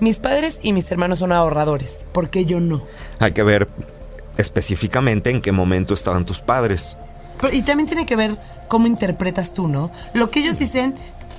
[0.00, 2.06] Mis padres y mis hermanos son ahorradores.
[2.12, 2.82] ¿Por qué yo no?
[3.18, 3.68] Hay que ver
[4.38, 6.96] específicamente en qué momento estaban tus padres.
[7.40, 8.36] Pero- y también tiene que ver
[8.68, 9.90] cómo interpretas tú, ¿no?
[10.14, 10.94] Lo que ellos dicen,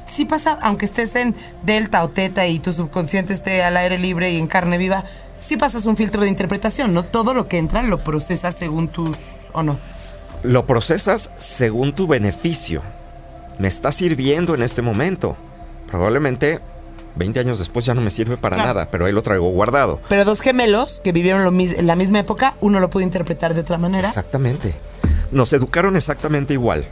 [0.07, 1.33] sí pasa, aunque estés en
[1.63, 5.05] delta o teta y tu subconsciente esté al aire libre y en carne viva,
[5.39, 7.03] sí pasas un filtro de interpretación, ¿no?
[7.03, 9.17] Todo lo que entra lo procesas según tus...
[9.53, 9.77] ¿o no?
[10.43, 12.81] Lo procesas según tu beneficio.
[13.57, 15.35] Me está sirviendo en este momento.
[15.87, 16.59] Probablemente
[17.19, 18.69] 20 años después ya no me sirve para Claro.
[18.73, 19.99] nada, pero ahí lo traigo guardado.
[20.09, 23.61] Pero dos gemelos que vivieron lo mis- la misma época, uno lo puede interpretar de
[23.61, 24.07] otra manera.
[24.07, 24.73] Exactamente.
[25.31, 26.87] Nos educaron exactamente igual.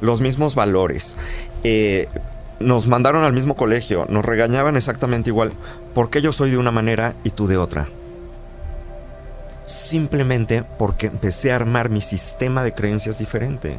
[0.00, 1.16] Los mismos valores.
[1.64, 2.08] Eh,
[2.60, 4.06] nos mandaron al mismo colegio.
[4.08, 5.52] Nos regañaban exactamente igual.
[5.94, 7.88] ¿Por qué yo soy de una manera y tú de otra?
[9.66, 13.76] Simplemente porque empecé a armar mi sistema de creencias diferente.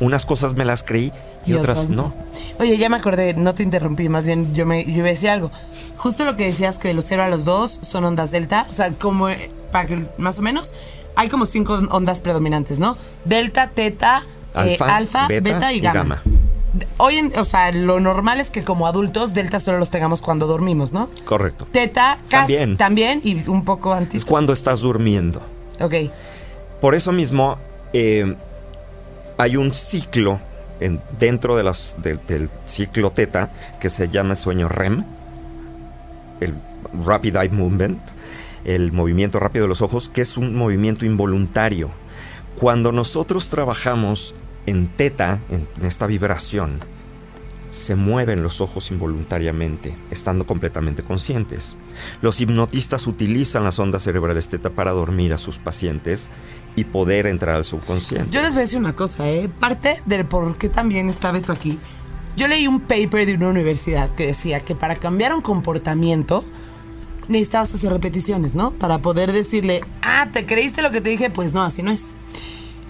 [0.00, 1.12] Unas cosas me las creí
[1.46, 2.12] y, otras, no.
[2.58, 5.30] Oye, ya me acordé, no te interrumpí, más bien yo me yo iba a decir
[5.30, 5.50] algo.
[5.96, 8.72] Justo lo que decías que de los 0 a los 2 son ondas delta, o
[8.72, 10.74] sea, como eh, para que más o menos
[11.16, 12.96] hay como cinco ondas predominantes, ¿no?
[13.24, 14.22] Delta, teta,
[14.54, 16.22] eh, Alfa, beta beta, y y gamma.
[16.98, 20.46] Hoy, en, o sea, lo normal es que como adultos delta solo los tengamos cuando
[20.46, 21.10] dormimos, ¿no?
[21.24, 21.66] Correcto.
[21.70, 22.76] Teta, casi También.
[22.76, 24.16] también y un poco antes.
[24.16, 25.42] Es cuando estás durmiendo.
[25.80, 25.94] Ok.
[26.80, 27.58] Por eso mismo
[27.92, 28.36] eh,
[29.36, 30.40] hay un ciclo
[30.80, 35.04] en- dentro de las, de- del ciclo teta que se llama sueño REM,
[36.40, 36.54] el
[37.06, 38.00] Rapid Eye Movement,
[38.64, 41.90] el movimiento rápido de los ojos, que es un movimiento involuntario.
[42.58, 44.34] Cuando nosotros trabajamos
[44.66, 46.80] en teta, en esta vibración,
[47.70, 51.78] se mueven los ojos involuntariamente, estando completamente conscientes.
[52.22, 56.30] Los hipnotistas utilizan las ondas cerebrales teta para dormir a sus pacientes
[56.76, 58.30] y poder entrar al subconsciente.
[58.30, 59.48] Yo les voy a decir una cosa, ¿eh?
[59.60, 61.78] Parte del por qué también está Beto aquí.
[62.36, 66.44] Yo leí un paper de una universidad que decía que para cambiar un comportamiento
[67.28, 68.72] necesitabas hacer repeticiones, ¿no?
[68.72, 71.30] Para poder decirle, ah, ¿te creíste lo que te dije?
[71.30, 72.08] Pues no, así no es.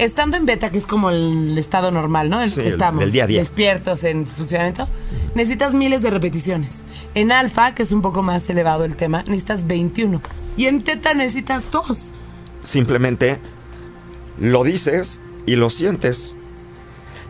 [0.00, 2.40] Estando en beta, que es como el estado normal, ¿no?
[2.40, 3.40] El Sí, que estamos del día a día.
[3.40, 4.88] despiertos en funcionamiento,
[5.34, 6.84] necesitas miles de repeticiones.
[7.14, 10.22] En alfa, que es un poco más elevado el tema, necesitas 21.
[10.56, 12.12] Y en teta necesitas dos.
[12.64, 13.40] Simplemente
[14.38, 16.34] lo dices y lo sientes.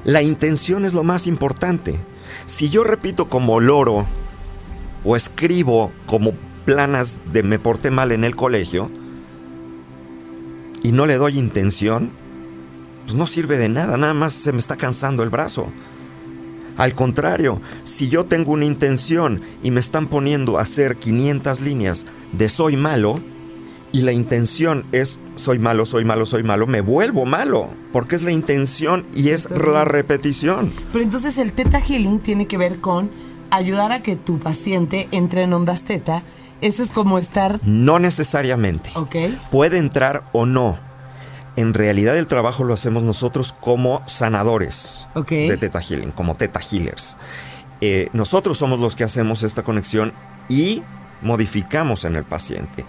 [0.04, 1.98] La intención es lo más importante.
[2.46, 4.06] Si yo repito como loro
[5.02, 8.92] o escribo como planas de me porté mal en el colegio
[10.84, 12.19] y no le doy intención,
[13.10, 15.66] pues no sirve de nada, nada más se me está cansando el brazo.
[16.76, 22.06] Al contrario, si yo tengo una intención y me están poniendo a hacer 500 líneas
[22.30, 23.18] de soy malo,
[23.92, 28.22] y la intención es soy malo, soy malo, soy malo, me vuelvo malo, porque es
[28.22, 30.72] la intención y es Entonces- la repetición.
[30.92, 33.10] Pero entonces el Theta Healing tiene que ver con
[33.50, 36.22] ayudar a que tu paciente entre en ondas Theta.
[36.60, 38.90] Eso es como estar, No necesariamente.
[38.94, 39.16] ¿ok?
[39.50, 40.78] Puede entrar o no.
[41.60, 47.18] En realidad el trabajo lo hacemos nosotros como sanadores de Theta Healing, como Theta Healers.
[47.82, 50.14] Eh, nosotros somos los que hacemos esta conexión
[50.48, 50.82] y
[51.20, 52.86] modificamos en el paciente.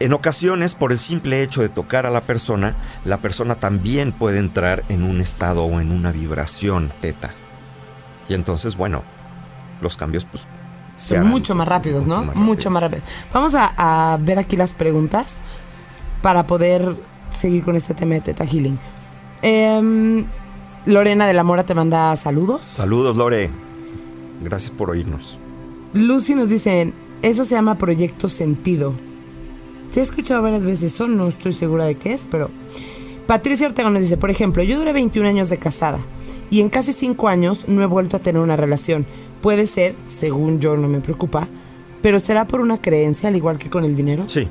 [0.00, 2.74] En ocasiones, por el simple hecho de tocar a la persona,
[3.04, 7.30] la persona también puede entrar en un estado o en una vibración teta.
[8.28, 9.04] Y entonces, bueno,
[9.80, 10.44] los cambios pues
[10.96, 12.24] Son mucho más rápidos, ¿no?
[12.24, 13.08] mucho Mucho más más rápidos.
[13.32, 15.38] Vamos a, a ver aquí las preguntas
[16.20, 16.96] para poder
[17.30, 18.78] seguir con este tema de Theta Healing.
[19.42, 20.26] Em,
[20.86, 22.64] Lorena de la Mora te manda saludos.
[22.64, 23.50] Saludos, Lore.
[24.42, 25.38] Gracias por oírnos.
[25.92, 28.94] Lucy nos dice, eso se llama Proyecto Sentido.
[29.90, 32.50] Se he escuchado varias veces eso, no estoy segura de qué es, pero...
[33.26, 35.98] Patricia Ortega nos dice, por ejemplo, yo duré 21 años de casada
[36.50, 39.06] y en casi 5 años no he vuelto a tener una relación.
[39.42, 41.46] Puede ser, según yo no me preocupa,
[42.00, 44.24] pero será por una creencia al igual que con el dinero.
[44.28, 44.48] Sí.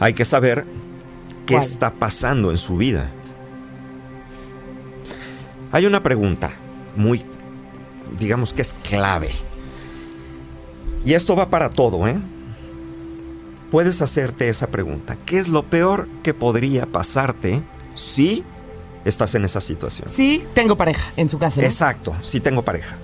[0.00, 0.64] Hay que saber
[1.46, 1.66] qué ¿Cuál?
[1.66, 3.10] está pasando en su vida.
[5.72, 6.50] Hay una pregunta
[6.96, 7.22] muy,
[8.18, 9.30] digamos que es clave.
[11.04, 12.18] Y esto va para todo, ¿eh?
[13.70, 15.16] Puedes hacerte esa pregunta.
[15.24, 17.62] ¿Qué es lo peor que podría pasarte
[17.94, 18.44] si
[19.04, 20.08] estás en esa situación?
[20.08, 21.60] Sí, tengo pareja en su casa.
[21.60, 21.66] ¿no?
[21.66, 22.98] Exacto, si tengo pareja.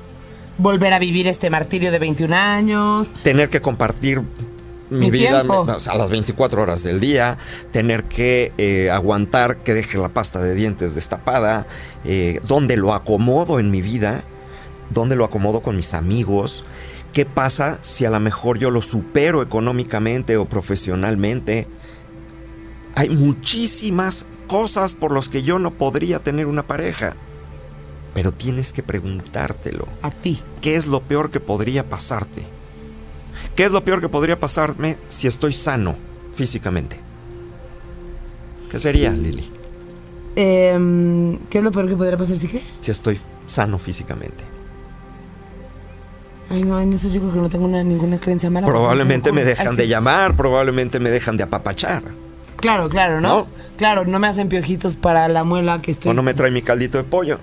[0.59, 3.12] Volver a vivir este martirio de 21 años.
[3.22, 4.22] Tener que compartir
[4.91, 7.39] mi, Mi vida o sea, a las 24 horas del día,
[7.72, 11.66] tener que eh, aguantar que deje la pasta de dientes destapada,
[12.05, 14.24] eh, dónde lo acomodo en mi vida,
[14.91, 16.64] dónde lo acomodo con mis amigos,
[17.12, 21.66] qué pasa si a lo mejor yo lo supero económicamente o profesionalmente.
[22.95, 27.14] Hay muchísimas cosas por las que yo no podría tener una pareja,
[28.14, 29.86] pero tienes que preguntártelo.
[30.03, 30.43] A ti.
[30.61, 32.57] ¿Qué es lo peor que podría pasarte?
[33.59, 35.96] ¿Qué es lo peor que podría pasarme si estoy sano
[36.32, 36.96] físicamente?
[38.70, 39.50] ¿Qué sería, Lili?
[40.36, 42.36] Em, ¿Qué es lo peor que podría pasar?
[42.36, 42.62] ¿Sí qué?
[42.80, 44.44] Si estoy sano físicamente.
[46.50, 48.64] Ay, no, en eso yo creo que no tengo una- ninguna creencia mala.
[48.64, 52.04] Probablemente me dejan de llamar, probablemente me dejan de apapachar.
[52.59, 53.28] Claro, claro, ¿no?
[53.28, 53.46] ¿No?
[53.76, 56.12] Claro, no me hacen piojitos para la muela que estoy.
[56.12, 57.40] O no me trae mi caldito de pollo.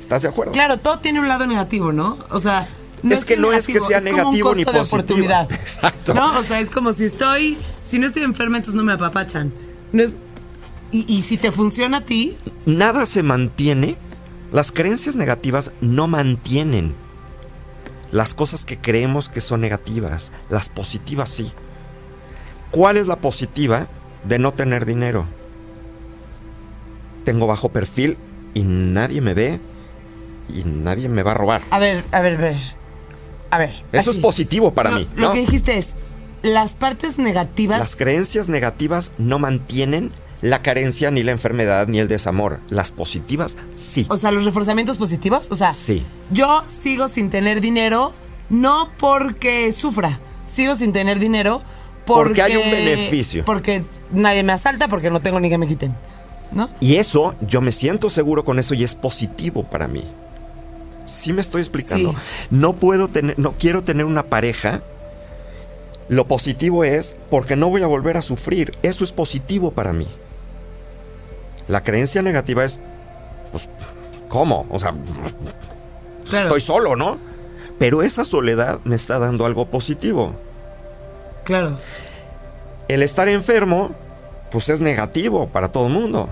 [0.00, 0.52] ¿Estás de acuerdo?
[0.52, 2.18] Claro, todo tiene un lado negativo, ¿no?
[2.30, 2.66] O sea,
[3.02, 5.28] no Es que no es que sea un negativo ni positivo.
[5.50, 6.14] Exacto.
[6.14, 9.52] No, o sea, es como si estoy, si no estoy enferma, entonces no me apapachan.
[9.92, 10.16] No es,
[10.90, 12.36] y, y si te funciona a ti,
[12.66, 13.96] Nada se mantiene.
[14.52, 16.94] Las creencias negativas no mantienen
[18.10, 20.32] las cosas que creemos que son negativas.
[20.48, 21.52] Las positivas sí.
[22.70, 23.86] ¿Cuál es la positiva
[24.24, 25.26] de no tener dinero?
[27.24, 28.16] Tengo bajo perfil
[28.54, 29.60] y nadie me ve
[30.48, 31.62] y nadie me va a robar.
[31.70, 32.56] a ver, a ver, a ver.
[33.50, 33.72] A ver.
[33.92, 35.08] Eso es positivo para No, mí.
[35.16, 35.96] Lo que dijiste es,
[36.42, 42.06] las partes negativas Las creencias negativas no mantienen la carencia ni la enfermedad ni el
[42.08, 42.60] desamor.
[42.70, 44.06] Las positivas sí.
[44.08, 45.48] O sea, los reforzamientos positivos.
[45.50, 46.04] O sea, Sí.
[46.30, 48.12] yo sigo sin tener dinero,
[48.48, 51.60] no porque sufra, sigo sin tener dinero
[52.06, 53.44] porque, Porque hay un beneficio.
[53.44, 55.94] Porque nadie me asalta, porque no tengo ni que me quiten.
[56.52, 56.70] ¿No?
[56.80, 60.04] Y eso, yo me siento seguro con eso y es positivo para mí.
[61.08, 62.12] Sí me estoy explicando.
[62.12, 62.16] Sí.
[62.50, 64.82] No puedo tener, no quiero tener una pareja.
[66.08, 68.76] Lo positivo es porque no voy a volver a sufrir.
[68.82, 70.06] Eso es positivo para mí.
[71.66, 72.80] La creencia negativa es,
[73.52, 73.68] pues,
[74.28, 74.66] ¿cómo?
[74.70, 74.94] O sea,
[76.28, 76.46] Claro.
[76.46, 77.18] estoy solo, ¿no?
[77.78, 80.34] Pero esa soledad me está dando algo positivo.
[81.44, 81.76] Claro.
[82.88, 83.90] El estar enfermo,
[84.50, 86.28] pues es negativo para todo el mundo.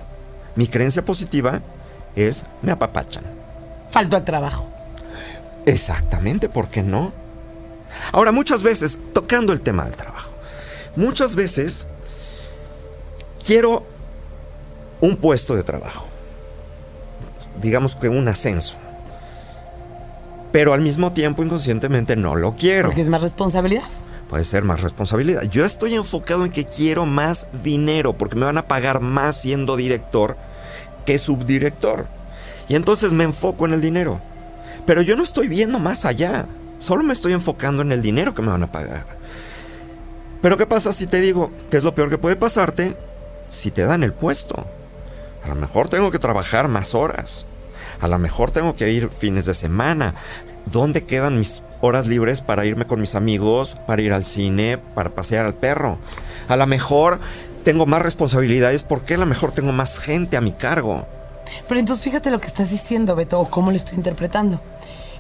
[0.55, 1.61] Mi creencia positiva
[2.15, 3.25] es me apapachan.
[3.97, 4.69] Falto al trabajo.
[5.65, 7.15] Exactamente, ¿por qué no?
[8.13, 10.31] Ahora, muchas veces, tocando el tema del trabajo,
[10.97, 11.87] muchas veces
[13.43, 13.87] quiero
[15.01, 16.07] un puesto de trabajo,
[17.63, 18.75] digamos que un ascenso,
[20.53, 22.89] pero al mismo tiempo inconscientemente no lo quiero.
[22.89, 23.85] Porque es más responsabilidad.
[24.29, 25.45] puede ser más responsabilidad.
[25.45, 29.75] Yo estoy enfocado en que quiero más dinero porque me van a pagar más siendo
[29.75, 30.37] director
[31.07, 32.15] que subdirector.
[32.69, 34.21] Y entonces me enfoco en el dinero.
[34.85, 36.47] Pero yo no estoy viendo más allá.
[36.79, 39.07] Solo me estoy enfocando en el dinero que me van a pagar.
[40.43, 42.97] Pero ¿qué pasa si te digo que es lo peor que puede pasarte
[43.49, 44.67] si te dan el puesto?
[45.45, 47.47] A lo mejor tengo que trabajar más horas.
[48.01, 50.15] A lo mejor tengo que ir fines de semana.
[50.67, 55.11] ¿Dónde quedan mis horas libres para irme con mis amigos, para ir al cine, para
[55.11, 55.99] pasear al perro?
[56.49, 57.21] A lo mejor
[57.65, 61.07] tengo más responsabilidades porque a lo mejor tengo más gente a mi cargo.
[61.69, 64.61] Pero entonces fíjate lo que estás diciendo, Beto, o cómo lo estoy interpretando.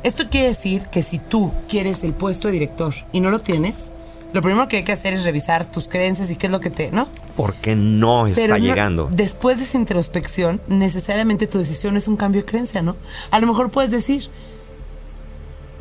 [0.02, 3.90] Esto quiere decir que si tú quieres el puesto de director y no lo tienes,
[4.32, 6.70] lo primero que hay que hacer es revisar tus creencias y qué es lo que
[6.70, 7.08] te, ¿no?
[7.36, 9.08] Porque no está Pero no- llegando.
[9.10, 12.96] después de esa introspección, necesariamente tu decisión es un cambio de creencia, ¿no?
[13.30, 14.28] A lo mejor puedes decir,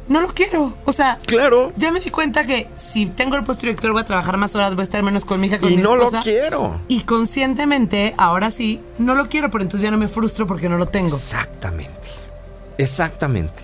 [0.08, 0.74] no lo quiero.
[0.86, 1.72] O sea, Claro.
[1.76, 4.76] ya me di cuenta que si tengo el puesto director voy a trabajar más horas,
[4.76, 6.80] voy a estar menos con mi hija, con Y mi no lo quiero.
[6.88, 10.78] Y conscientemente, ahora sí, no lo quiero, pero entonces ya no me frustro porque no
[10.78, 11.16] lo tengo.
[11.16, 11.92] Exactamente.
[12.78, 13.64] Exactamente.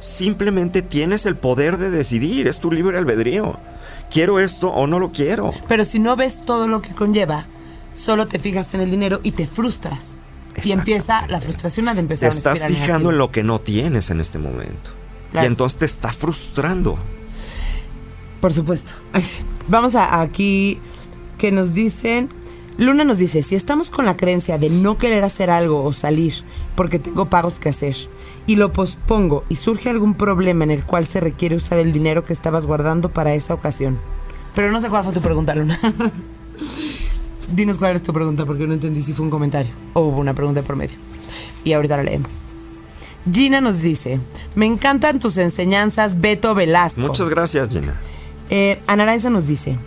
[0.00, 3.58] Simplemente tienes el poder de decidir, es tu libre albedrío.
[4.10, 5.54] ¿Quiero esto o no lo quiero?
[5.68, 7.46] Pero si no ves todo lo que conlleva,
[7.94, 10.00] solo te fijas en el dinero y te frustras.
[10.64, 13.10] Y empieza la frustración a de Te empezar una estás fijando negativa.
[13.12, 14.90] en lo que no tienes en este momento.
[15.32, 15.46] Claro.
[15.46, 16.98] Y entonces te está frustrando.
[18.40, 18.94] Por supuesto.
[19.12, 19.42] Ay, sí.
[19.68, 20.78] Vamos a aquí
[21.38, 22.28] que nos dicen.
[22.78, 26.32] Luna nos dice, si estamos con la creencia de no querer hacer algo o salir
[26.74, 27.94] porque tengo pagos que hacer
[28.46, 32.24] y lo pospongo y surge algún problema en el cual se requiere usar el dinero
[32.24, 33.98] que estabas guardando para esa ocasión.
[34.54, 35.78] Pero no sé cuál fue tu pregunta, Luna.
[37.54, 40.34] Dinos cuál es tu pregunta porque no entendí si fue un comentario o hubo una
[40.34, 40.96] pregunta por medio.
[41.64, 42.51] Y ahorita la leemos.
[43.30, 44.20] Gina nos dice,
[44.54, 47.00] me encantan tus enseñanzas, Beto Velasco.
[47.00, 47.94] Muchas gracias, Gina.
[48.50, 49.78] Eh, Ana Araiza nos dice,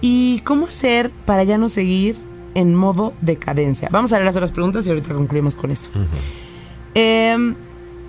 [0.00, 2.16] ¿y cómo hacer para ya no seguir
[2.54, 3.88] en modo decadencia?
[3.90, 5.90] Vamos a leer las otras preguntas y ahorita concluimos con eso.
[6.94, 7.54] Eh,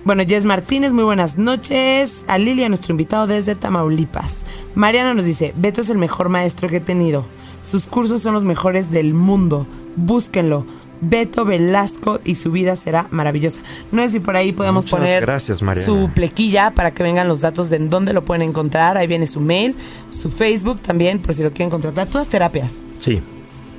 [0.04, 2.24] Bueno, Jess Martínez, muy buenas noches.
[2.28, 4.44] A Lilia, nuestro invitado desde Tamaulipas.
[4.76, 7.26] Mariana nos dice, Beto es el mejor maestro que he tenido.
[7.60, 9.66] Sus cursos son los mejores del mundo.
[9.96, 10.64] Búsquenlo.
[11.00, 13.60] Beto Velasco y su vida será maravillosa.
[13.92, 17.40] No sé si por ahí podemos Muchas poner gracias, su plequilla para que vengan los
[17.42, 18.96] datos de en dónde lo pueden encontrar.
[18.96, 19.76] Ahí viene su mail,
[20.10, 22.06] su Facebook también, por si lo quieren contratar.
[22.06, 23.22] Todas terapias Sí.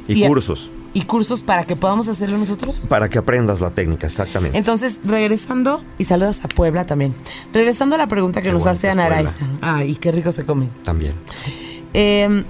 [0.07, 0.71] Y, Y- cursos.
[0.93, 2.85] y cursos para que podamos hacerlo nosotros.
[2.87, 4.57] Para que aprendas la técnica, exactamente.
[4.57, 7.13] Entonces, regresando, y saludos a Puebla también.
[7.53, 9.05] Regresando a la pregunta que Qué nos hace Ana.
[9.07, 9.33] Araiza.
[9.61, 10.69] Ay, qué rico se come.
[10.83, 11.13] También.
[11.93, 12.43] Eh,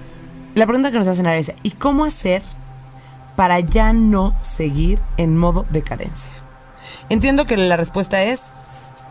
[0.56, 2.42] la pregunta que nos hace Ana Araiza, ¿y cómo hacer
[3.38, 6.34] para ya no seguir en modo decadencia?
[7.08, 8.48] Entiendo que la respuesta es,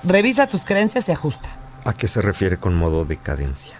[0.02, 1.48] revisa tus creencias y ajusta.
[1.86, 3.72] ¿A qué se refiere con modo decadencia?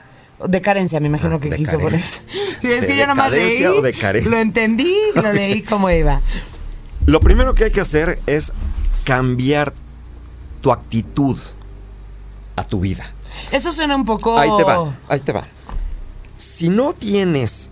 [0.47, 2.03] Decadencia, me imagino Ah, que quiso poner.
[2.63, 4.31] Sí, es ¿De que yo nomás leí, decadencia o de carencia?
[4.31, 6.21] lo entendí y lo leí como iba.
[7.05, 8.53] Lo primero que hay que hacer es
[9.05, 9.75] cambiar
[10.63, 11.39] tu actitud
[12.57, 13.05] a tu vida.
[13.53, 14.39] Eso suena un poco...
[14.39, 15.45] Ahí te va, ahí te va.
[16.39, 17.71] Si no tienes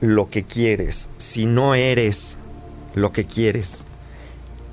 [0.00, 2.38] lo que quieres, si no eres
[2.94, 3.84] lo que quieres,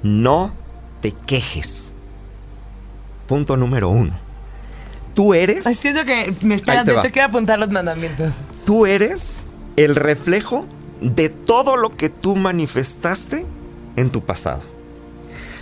[0.04, 0.54] no
[1.02, 1.94] te quejes.
[3.28, 4.14] Punto número uno.
[5.14, 8.34] Tú eres, Ay, siento que me esperas, te quiero apuntar los mandamientos.
[8.66, 9.44] tú eres
[9.78, 10.66] el reflejo
[11.02, 13.46] de todo lo que tú manifestaste
[13.96, 14.62] en tu pasado.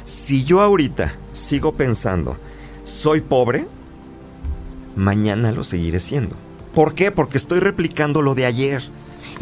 [0.06, 2.38] Si yo ahorita sigo pensando,
[2.84, 3.68] soy pobre,
[4.96, 6.36] mañana lo seguiré siendo.
[6.74, 7.12] ¿Por qué?
[7.12, 8.84] Porque estoy replicando lo de ayer.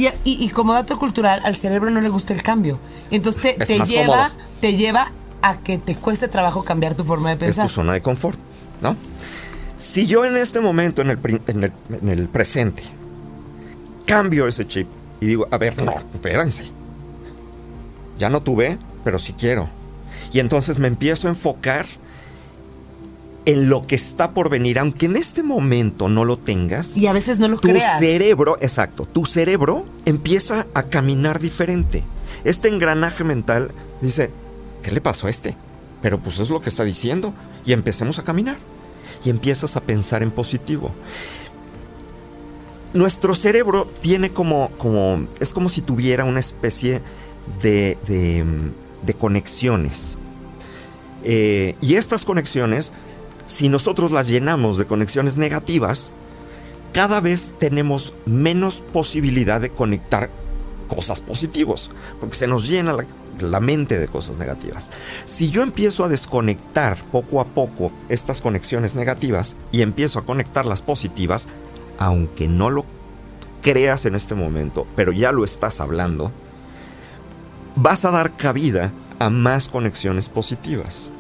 [0.02, 2.80] Y, y- y como dato cultural, al cerebro no le gusta el cambio.
[3.12, 4.46] Entonces te, Es lleva, cómodo.
[4.62, 7.66] te lleva a que te cueste trabajo cambiar tu forma de Es pensar.
[7.68, 8.40] tu zona de confort,
[8.82, 8.96] ¿no?
[9.78, 12.84] Si yo en este momento, en el, pri- en el- en el presente,
[14.06, 14.88] cambio ese chip
[15.20, 16.64] y digo, a ver, no, espérense.
[18.18, 19.70] Ya no tuve, pero sí quiero.
[20.32, 21.86] Y entonces me empiezo a enfocar
[23.46, 26.96] en lo que está por venir, aunque en este momento no lo tengas.
[26.98, 28.00] Y a veces no lo tu creas.
[28.00, 32.04] cerebro, exacto, tu cerebro empieza a caminar diferente.
[32.44, 33.72] Este engranaje mental
[34.02, 34.32] dice,
[34.84, 35.56] ¿qué le pasó a este?
[36.02, 37.34] Pero pues es lo que está diciendo.
[37.66, 38.58] Y empecemos a caminar.
[39.24, 40.92] Y empiezas a pensar en positivo.
[42.94, 47.02] Nuestro cerebro tiene como, como, es como si tuviera una especie
[47.62, 48.44] de, de,
[49.06, 50.18] de conexiones.
[51.24, 52.92] Eh, y estas conexiones,
[53.52, 56.14] si nosotros las llenamos de conexiones negativas,
[56.94, 60.30] cada vez tenemos menos posibilidad de conectar
[60.88, 61.90] cosas positivas,
[62.20, 62.96] porque se nos llena
[63.40, 64.90] la, mente de cosas negativas.
[65.26, 70.66] Si yo empiezo a desconectar poco a poco estas conexiones negativas y empiezo a conectar
[70.66, 71.48] las positivas,
[71.98, 72.86] aunque no lo
[73.62, 76.32] creas en este momento, pero ya lo estás hablando,
[77.76, 81.12] vas a dar cabida a más conexiones positivas.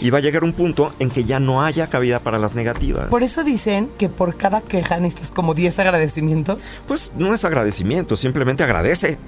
[0.00, 3.06] Y va a llegar un punto en que ya no haya cabida para las negativas.
[3.08, 6.60] Por eso dicen que por cada queja necesitas como 10 agradecimientos.
[6.86, 9.18] Pues no es agradecimiento, simplemente agradece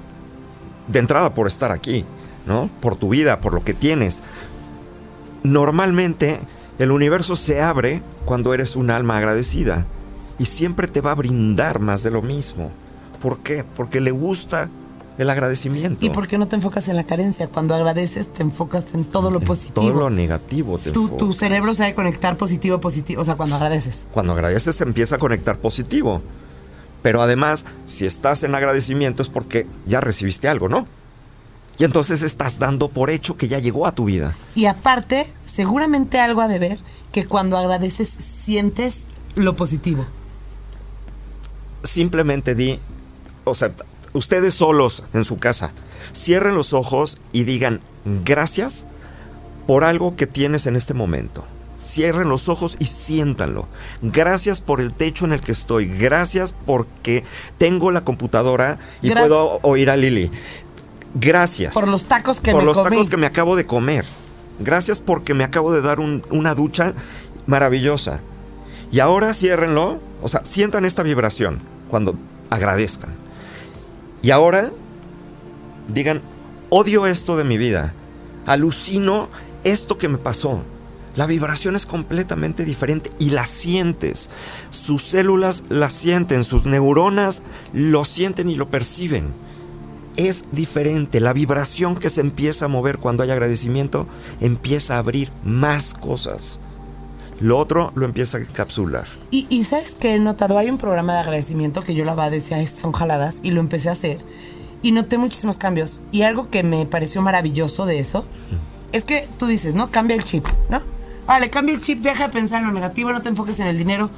[0.88, 2.04] de entrada por estar aquí,
[2.46, 2.70] ¿no?
[2.80, 4.22] Por tu vida, por lo que tienes.
[5.42, 6.40] Normalmente
[6.78, 9.86] el universo se abre cuando eres un alma agradecida
[10.38, 12.70] y siempre te va a brindar más de lo mismo.
[13.20, 13.64] ¿Por qué?
[13.64, 14.68] Porque le gusta
[15.18, 16.06] el agradecimiento.
[16.06, 17.48] ¿Y por qué no te enfocas en la carencia?
[17.48, 19.74] Cuando agradeces, te enfocas en todo lo En positivo.
[19.74, 23.22] Todo lo negativo te tu, tu cerebro sabe conectar positivo, positivo.
[23.22, 24.06] O sea, cuando agradeces.
[24.12, 26.22] Cuando agradeces se empieza a conectar positivo.
[27.02, 30.86] Pero además, si estás en agradecimiento es porque ya recibiste algo, ¿no?
[31.78, 34.34] Y entonces estás dando por hecho que ya llegó a tu vida.
[34.56, 36.80] Y aparte, seguramente algo ha de ver
[37.12, 39.06] que cuando agradeces sientes
[39.36, 40.04] lo positivo.
[41.84, 42.80] Simplemente di,
[43.44, 43.72] o sea,
[44.18, 45.72] ustedes solos en su casa,
[46.14, 47.80] cierren los ojos y digan
[48.24, 48.86] gracias
[49.66, 51.46] por algo que tienes en este momento.
[51.80, 53.68] Cierren los ojos y siéntanlo.
[54.02, 55.86] Gracias por el techo en el que estoy.
[55.86, 57.22] Gracias porque
[57.56, 59.28] tengo la computadora y Gracias.
[59.28, 60.30] puedo oír a Lili.
[61.14, 61.74] Gracias.
[61.74, 62.90] Por los tacos que por me los comí.
[62.96, 64.04] tacos que me acabo de comer.
[64.58, 66.94] Gracias porque me acabo de dar un- una ducha
[67.46, 68.20] maravillosa.
[68.90, 71.60] Y ahora ciérrenlo, o sea, sientan esta vibración
[71.90, 72.16] cuando
[72.50, 73.10] agradezcan.
[74.22, 74.72] Y ahora
[75.88, 76.22] digan,
[76.70, 77.94] odio esto de mi vida,
[78.46, 79.28] alucino
[79.64, 80.62] esto que me pasó.
[81.16, 84.30] La vibración es completamente diferente y la sientes.
[84.70, 87.42] Sus células la sienten, sus neuronas
[87.72, 89.32] lo sienten y lo perciben
[90.18, 91.20] es diferente.
[91.20, 94.06] La vibración que se empieza a mover cuando hay agradecimiento
[94.40, 96.58] empieza a abrir más cosas.
[97.40, 99.06] Lo otro lo empieza a encapsular.
[99.30, 100.58] Y, y ¿sabes qué he notado?
[100.58, 103.60] Hay un programa de agradecimiento que yo la va decía, "Estas son jaladas, y lo
[103.60, 104.18] empecé a hacer.
[104.82, 106.00] Y noté muchísimos cambios.
[106.12, 108.24] Y algo que me pareció maravilloso de eso
[108.92, 109.90] es que tú dices, ¿no?
[109.90, 110.80] Cambia el chip, ¿no?
[111.26, 113.76] Vale, cambia el chip, deja de pensar en lo negativo, no te enfoques en el
[113.76, 114.10] dinero.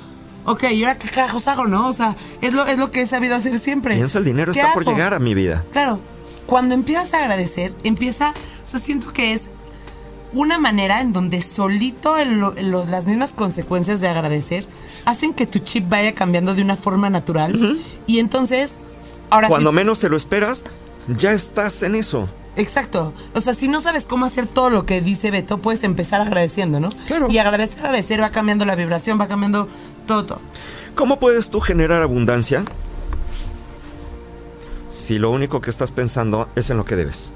[0.45, 1.89] Ok, ¿y ahora qué carajos hago, no?
[1.89, 3.97] O sea, es lo, es lo que he sabido hacer siempre.
[3.97, 5.65] Piensa, el dinero ¿Qué está por llegar a mi vida.
[5.73, 6.01] Claro,
[6.47, 9.51] cuando empiezas a agradecer, empieza, o sea, siento que es
[10.33, 12.41] una manera en donde solito el-
[12.91, 14.65] las mismas consecuencias de agradecer
[15.05, 17.79] hacen que tu chip vaya cambiando de una forma natural.
[18.07, 18.79] Y entonces,
[19.31, 19.77] ahora Cuando sí.
[19.77, 20.65] menos te lo esperas,
[21.09, 22.29] ya estás en eso.
[22.57, 23.13] Exacto.
[23.35, 26.79] O sea, si no sabes cómo hacer todo lo que dice Beto, puedes empezar agradeciendo,
[26.81, 26.89] ¿no?
[27.07, 27.29] Claro.
[27.31, 29.69] Y agradecer, agradecer, va cambiando la vibración, va cambiando
[30.07, 30.41] todo, todo.
[30.95, 32.65] ¿Cómo puedes tú generar abundancia
[34.89, 37.33] si lo único que estás pensando es en lo que debes?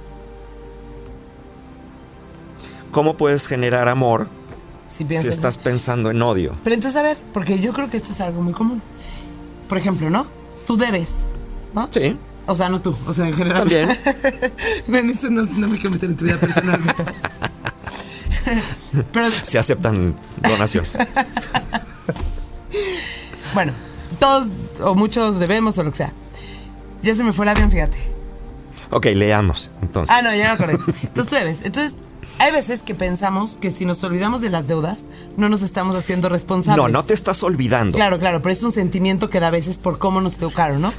[2.94, 4.28] ¿Cómo puedes generar amor
[4.86, 6.54] Si estás pensando en odio?
[6.62, 8.80] Pero entonces, a ver, porque yo creo que esto es algo muy común.
[9.68, 10.28] Por ejemplo, ¿no?
[10.64, 11.26] Tú debes,
[11.74, 11.88] ¿no?
[11.90, 12.16] Sí,
[12.46, 13.62] O sea, no tú, o sea, en general.
[13.62, 13.98] también.
[14.86, 17.04] Ven, eso no, no me quiero meter en tu vida personal, Beto.
[19.12, 20.96] Pero, Se aceptan donaciones.
[23.54, 23.72] bueno,
[24.20, 26.12] todos o muchos debemos o lo que sea.
[27.02, 27.98] Ya se me fue el avión, fíjate.
[28.92, 30.14] Ok, leamos entonces.
[30.16, 30.74] Ah, no, ya me acordé.
[30.74, 31.64] Entonces tú debes.
[31.64, 31.98] Entonces,
[32.38, 35.04] hay veces que pensamos que si nos olvidamos de las deudas,
[35.36, 36.82] no nos estamos haciendo responsables.
[36.82, 37.96] No, no te estás olvidando.
[37.96, 40.92] Claro, claro, pero es un sentimiento que da a veces por cómo nos educaron, ¿no?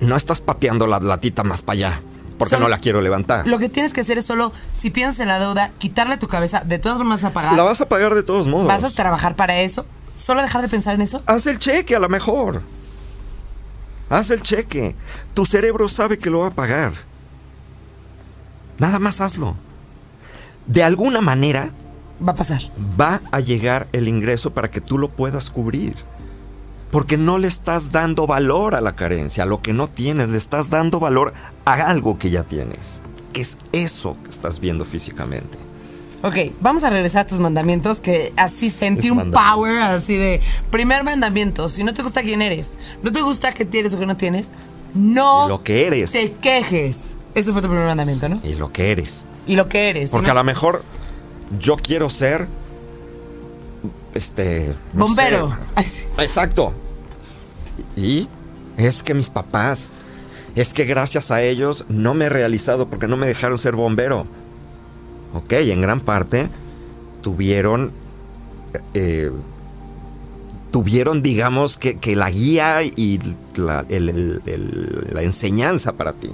[0.00, 2.00] No estás pateando la latita más para allá.
[2.38, 3.46] Porque Solo- no la quiero levantar.
[3.48, 6.60] Lo que tienes que hacer es solo, si piensas en la deuda, quitarle tu cabeza,
[6.60, 7.54] de todas formas a pagar.
[7.54, 8.66] La vas a pagar de todos modos.
[8.66, 9.86] vas a trabajar para eso.
[10.18, 11.22] Solo dejar de pensar en eso.
[11.26, 12.62] Haz el cheque a lo mejor.
[14.10, 14.94] Haz el cheque.
[15.34, 16.92] Tu cerebro sabe que lo va a pagar.
[18.78, 19.56] Nada más hazlo.
[20.66, 21.70] De alguna manera
[22.26, 22.62] Va a pasar.
[22.98, 25.94] va a llegar el ingreso para que tú lo puedas cubrir.
[26.90, 30.38] Porque no le estás dando valor a la carencia, a lo que no tienes, le
[30.38, 33.02] estás dando valor a algo que ya tienes.
[33.32, 35.58] Que es eso que estás viendo físicamente.
[36.22, 40.40] Ok, vamos a regresar a tus mandamientos que así sentí un power así de
[40.70, 44.06] primer mandamiento, si no te gusta quién eres, no te gusta qué tienes o qué
[44.06, 44.52] no tienes,
[44.94, 46.12] no Lo que eres.
[46.12, 47.14] te quejes.
[47.34, 48.40] Ese fue tu primer mandamiento, ¿no?
[48.42, 49.26] Y lo que eres.
[49.46, 50.10] Y lo que eres.
[50.10, 50.32] Porque ¿no?
[50.32, 50.82] a lo mejor
[51.58, 52.46] yo quiero ser.
[54.14, 54.74] Este.
[54.92, 55.50] no Bombero.
[55.50, 55.54] sé.
[55.74, 56.02] Ay, sí.
[56.18, 56.72] Exacto.
[57.96, 58.28] Y
[58.76, 59.90] es que mis papás.
[60.54, 64.26] Es que gracias a ellos no me he realizado porque no me dejaron ser bombero.
[65.34, 66.48] Ok, en gran parte
[67.22, 67.92] tuvieron.
[68.94, 69.30] eh,
[70.72, 73.18] tuvieron, digamos, que, que la guía y
[73.54, 76.30] la, el- el- el- la enseñanza para ti.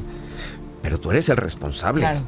[0.83, 2.21] Pero tú eres el responsable Claro.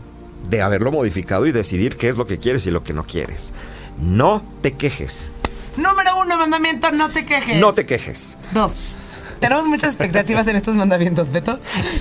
[0.48, 3.52] De haberlo modificado y decidir qué es lo que quieres y lo que no quieres.
[3.98, 5.30] No te quejes.
[5.76, 7.56] Número uno, mandamiento, no te quejes.
[7.56, 8.38] No te quejes.
[8.52, 8.90] Dos.
[9.40, 11.58] Tenemos muchas expectativas en estos mandamientos, Beto.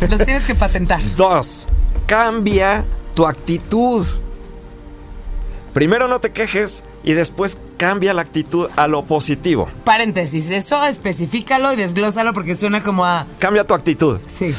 [0.10, 1.02] Los tienes que patentar.
[1.18, 1.68] Dos,
[2.06, 2.86] cambia
[3.16, 4.06] tu actitud.
[5.74, 9.68] Primero no te quejes y después cambia la actitud a lo positivo.
[9.84, 13.26] Paréntesis, eso especifícalo y desglósalo porque suena como a.
[13.40, 14.20] Cambia tu actitud.
[14.38, 14.54] Sí.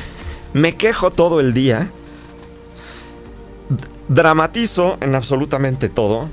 [0.53, 1.91] Me quejo todo el día.
[4.09, 6.29] Dramatizo en absolutamente todo.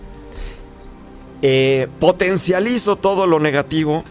[1.43, 4.03] eh, potencializo todo lo negativo.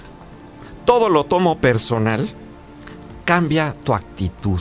[0.84, 2.28] Todo lo tomo personal.
[3.24, 4.60] Cambia tu actitud.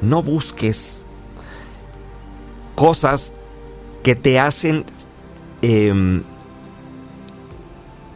[0.00, 1.06] No busques
[2.76, 3.34] cosas
[4.02, 4.84] que te hacen
[5.62, 6.22] em,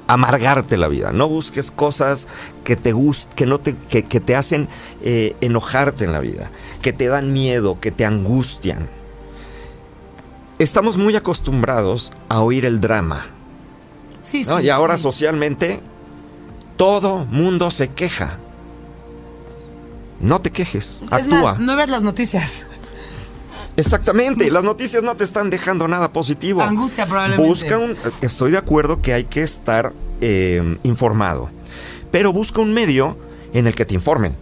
[0.09, 1.13] amargarte la vida.
[1.13, 2.29] No busques cosas
[2.65, 4.69] que te gust que no te, que, que te hacen
[5.03, 6.51] eh, enojarte en la vida,
[6.83, 8.89] que te dan miedo, que te angustian.
[10.59, 13.27] Estamos muy acostumbrados a oír el drama.
[14.23, 14.59] Sí, ¿no?
[14.59, 14.65] sí.
[14.65, 15.03] y ahora sí.
[15.03, 15.81] socialmente
[16.77, 18.39] todo mundo se queja.
[20.21, 21.43] No te quejes, Es actúa.
[21.43, 22.67] más, no veas las noticias.
[23.77, 26.63] Exactamente, las noticias no te están dejando nada positivo.
[26.63, 27.47] Angustia, probablemente.
[27.47, 27.97] Busca un.
[28.23, 29.93] Estoy de acuerdo que hay que estar
[30.23, 31.51] eh, informado,
[32.11, 33.19] pero busca un medio
[33.53, 34.35] en el que te informen.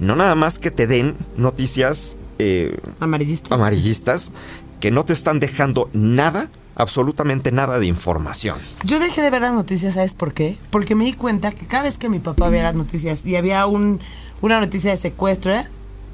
[0.00, 3.54] No nada más que te den noticias eh, Amarillista.
[3.54, 4.32] amarillistas
[4.80, 8.58] que no te están dejando nada, absolutamente nada de información.
[8.84, 10.58] Yo dejé de ver las noticias, ¿sabes por qué?
[10.70, 13.66] Porque me di cuenta que cada vez que mi papá veía las noticias y había
[13.66, 14.00] un,
[14.40, 15.66] una noticia de secuestro, ¿eh?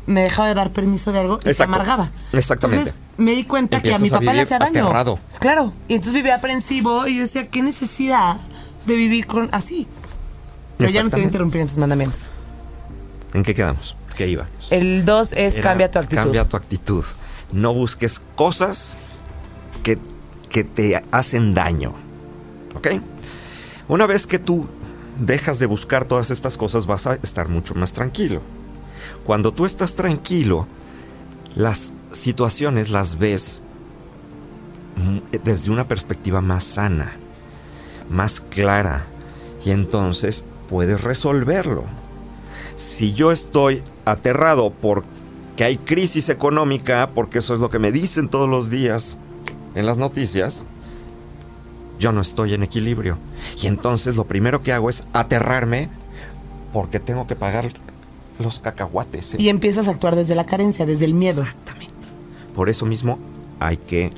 [0.06, 2.10] me dejaba de dar permiso de algo y se amargaba.
[2.32, 2.90] Exactamente.
[2.90, 4.84] Entonces me di cuenta que a mi a papá le hacía daño.
[4.84, 5.18] aterrado.
[5.38, 5.72] Claro.
[5.88, 8.36] Y entonces vivía aprensivo y yo decía, ¿qué necesidad
[8.86, 9.86] de vivir con así?
[10.76, 12.28] Pero ya no te voy a interrumpir en tus mandamientos.
[13.32, 13.96] ¿En qué quedamos?
[14.16, 14.46] ¿Qué iba?
[14.70, 16.22] El 2 es Era, cambia tu actitud.
[16.22, 17.04] Cambia tu actitud.
[17.52, 18.96] No busques cosas
[19.82, 19.98] que,
[20.48, 21.94] que te hacen daño.
[22.74, 22.88] ¿Ok?
[23.88, 24.66] Una vez que tú
[25.18, 28.42] dejas de buscar todas estas cosas, vas a estar mucho más tranquilo.
[29.24, 30.66] Cuando tú estás tranquilo,
[31.54, 33.62] las situaciones las ves
[34.96, 37.12] mm, desde una perspectiva más sana.
[38.08, 39.06] más clara
[39.64, 41.84] y entonces puedes resolverlo.
[42.76, 44.70] Si yo estoy aterrado
[45.56, 49.16] porque hay crisis económica, porque eso es lo que me dicen todos los días
[49.74, 50.66] en las noticias,
[51.98, 53.16] yo no estoy en equilibrio.
[53.62, 55.88] Y entonces lo primero que hago es aterrarme
[56.74, 57.72] porque tengo que pagar
[58.38, 59.32] los cacahuates.
[59.32, 59.36] ¿eh?
[59.40, 61.40] Y empiezas a actuar desde la carencia, desde el miedo.
[61.40, 61.94] Exactamente.
[62.54, 63.18] Por eso mismo
[63.58, 64.12] hay que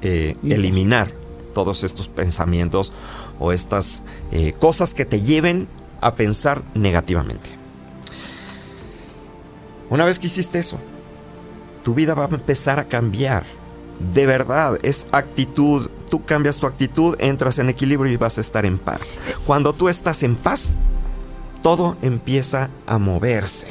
[0.00, 1.12] eh, eliminar
[1.52, 2.94] todos estos pensamientos
[3.38, 4.02] o estas
[4.32, 5.68] eh, cosas que te lleven
[6.00, 7.65] a pensar negativamente.
[9.90, 10.78] Una vez que hiciste eso,
[11.84, 13.44] tu vida va a empezar a cambiar.
[14.12, 15.88] De verdad, es actitud.
[16.10, 19.16] Tú cambias tu actitud, entras en equilibrio y vas a estar en paz.
[19.46, 20.76] Cuando tú estás en paz,
[21.62, 23.68] todo empieza a moverse.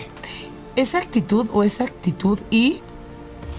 [0.76, 2.82] Esa actitud o esa actitud y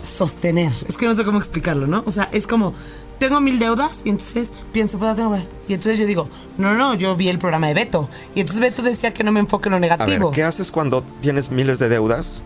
[0.02, 0.72] sostener.
[0.88, 2.02] Es que no sé cómo explicarlo, ¿no?
[2.07, 2.74] O sea, es como,
[3.19, 5.37] tengo mil deudas y entonces pienso, pues tengo
[5.69, 8.09] Y entonces yo digo, no, no, yo vi el programa de Beto.
[8.35, 10.27] Y entonces Beto decía que no me enfoque en lo negativo.
[10.29, 12.43] A ver, ¿qué haces cuando tienes miles de deudas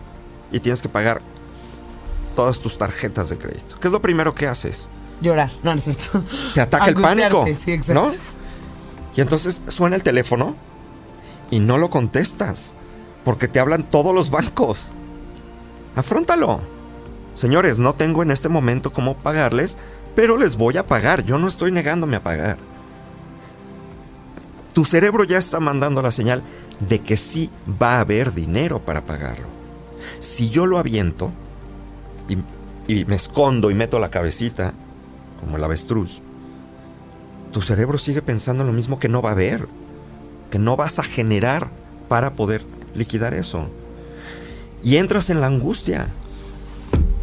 [0.51, 1.21] y tienes que pagar
[2.35, 3.77] todas tus tarjetas de crédito?
[3.79, 4.89] ¿Qué es lo primero que haces?
[5.21, 6.23] Llorar, no, no es cierto.
[6.53, 7.45] Te ataca el pánico.
[7.45, 7.93] Sí, exacto.
[7.93, 8.11] ¿No?
[9.15, 10.55] Y entonces suena el teléfono
[11.49, 12.73] y no lo contestas
[13.23, 14.91] porque te hablan todos los bancos.
[15.95, 16.61] Afróntalo.
[17.35, 19.77] Señores, no tengo en este momento cómo pagarles,
[20.15, 21.23] pero les voy a pagar.
[21.23, 22.57] Yo no estoy negándome a pagar.
[24.73, 26.43] Tu cerebro ya está mandando la señal
[26.79, 27.49] de que sí
[27.81, 29.47] va a haber dinero para pagarlo.
[30.19, 31.31] Si yo lo aviento
[32.87, 34.73] y, me escondo y meto la cabecita,
[35.39, 36.21] como el avestruz,
[37.51, 39.67] tu cerebro sigue pensando lo mismo que no va a haber,
[40.49, 41.69] que no vas a generar
[42.07, 43.69] para poder liquidar eso.
[44.83, 46.07] Y entras en la angustia.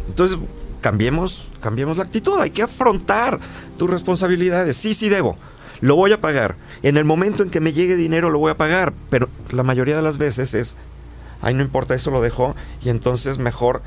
[0.07, 0.37] Entonces,
[0.81, 2.39] cambiemos, cambiemos la actitud.
[2.39, 3.39] Hay que afrontar
[3.77, 4.77] tus responsabilidades.
[4.77, 5.35] Sí, sí debo.
[5.81, 6.55] Lo voy a pagar.
[6.83, 8.93] En el momento en que me llegue dinero lo voy a pagar.
[9.09, 10.75] Pero la mayoría de las veces es,
[11.41, 12.55] ay, no importa, eso lo dejo.
[12.81, 13.81] Y entonces mejor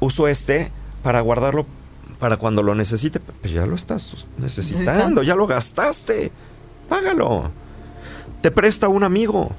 [0.00, 0.70] uso este
[1.02, 1.66] para guardarlo
[2.18, 3.20] para cuando lo necesite.
[3.20, 6.30] Pero ya lo estás necesitando, ya lo gastaste.
[6.88, 7.50] Págalo.
[8.42, 9.54] Te presta un amigo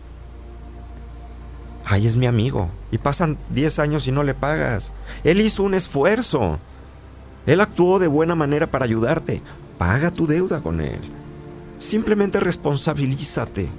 [1.87, 2.69] ay, es mi amigo.
[2.91, 4.91] Y pasan 10 años y no le pagas.
[5.23, 6.59] Él hizo un esfuerzo.
[7.45, 9.41] Él actuó de buena manera para ayudarte.
[9.77, 10.99] Paga tu deuda con él.
[11.79, 13.69] Simplemente responsabilízate.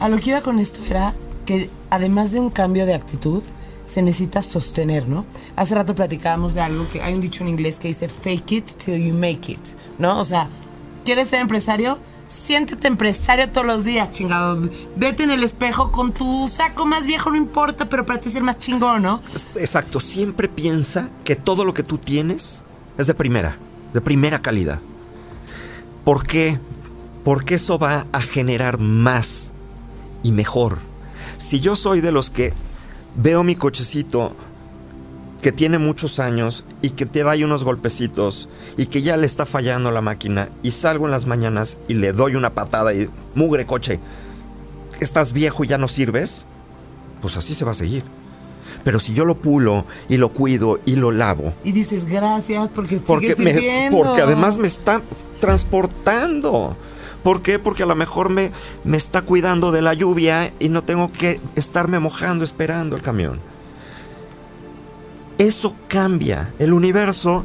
[0.00, 1.14] A lo que iba con esto era
[1.44, 3.42] que además de un cambio de actitud,
[3.84, 5.24] se necesita sostener, ¿no?
[5.54, 8.66] Hace rato platicábamos de algo que hay un dicho en inglés que dice fake it
[8.84, 9.60] till you make it,
[9.98, 10.18] ¿no?
[10.18, 10.48] O sea,
[11.04, 11.98] ¿quieres ser empresario?
[12.28, 14.68] Siéntete empresario todos los días, chingado.
[14.96, 18.42] Vete en el espejo con tu saco más viejo, no importa, pero para ti ser
[18.42, 19.20] más chingón, ¿no?
[19.56, 22.64] Exacto, siempre piensa que todo lo que tú tienes
[22.98, 23.56] es de primera,
[23.92, 24.80] de primera calidad.
[26.04, 26.58] ¿Por qué?
[27.24, 29.52] Porque eso va a generar más
[30.22, 30.78] y mejor.
[31.38, 32.52] Si yo soy de los que
[33.16, 34.34] veo mi cochecito
[35.46, 39.46] que tiene muchos años y que te trae unos golpecitos y que ya le está
[39.46, 43.64] fallando la máquina y salgo en las mañanas y le doy una patada y mugre
[43.64, 44.00] coche,
[44.98, 46.46] estás viejo y ya no sirves,
[47.22, 48.02] pues así se va a seguir.
[48.82, 51.54] Pero si yo lo pulo y lo cuido y lo lavo.
[51.62, 55.00] Y dices gracias porque porque, me, porque además me está
[55.38, 56.76] transportando.
[57.22, 57.60] ¿Por qué?
[57.60, 58.50] Porque a lo mejor me,
[58.82, 63.38] me está cuidando de la lluvia y no tengo que estarme mojando esperando el camión.
[65.38, 66.52] Eso cambia.
[66.58, 67.44] El universo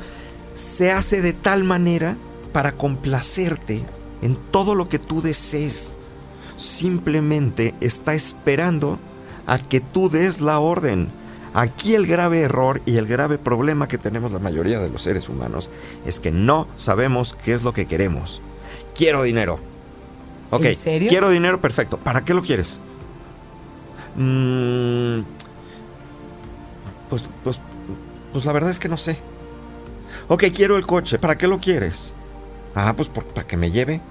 [0.54, 2.16] se hace de tal manera
[2.54, 3.82] para complacerte
[4.22, 6.00] en todo lo que tú desees.
[6.58, 9.00] Simplemente está esperando
[9.48, 11.10] a que tú des la orden.
[11.54, 15.28] Aquí el grave error y el grave problema que tenemos la mayoría de los seres
[15.28, 15.70] humanos
[16.06, 18.42] es que no sabemos qué es lo que queremos.
[18.96, 19.60] Quiero dinero.
[20.50, 21.10] Ok, ¿En serio?
[21.10, 21.98] quiero dinero, perfecto.
[21.98, 22.80] ¿Para qué lo quieres?
[24.16, 25.22] Mm,
[27.10, 27.60] pues, pues
[28.32, 29.18] pues la verdad es que no sé.
[30.28, 31.20] Ok, quiero el coche.
[31.20, 32.14] ¿Para qué lo quieres?
[32.76, 34.02] Ah, pues para que me lleve.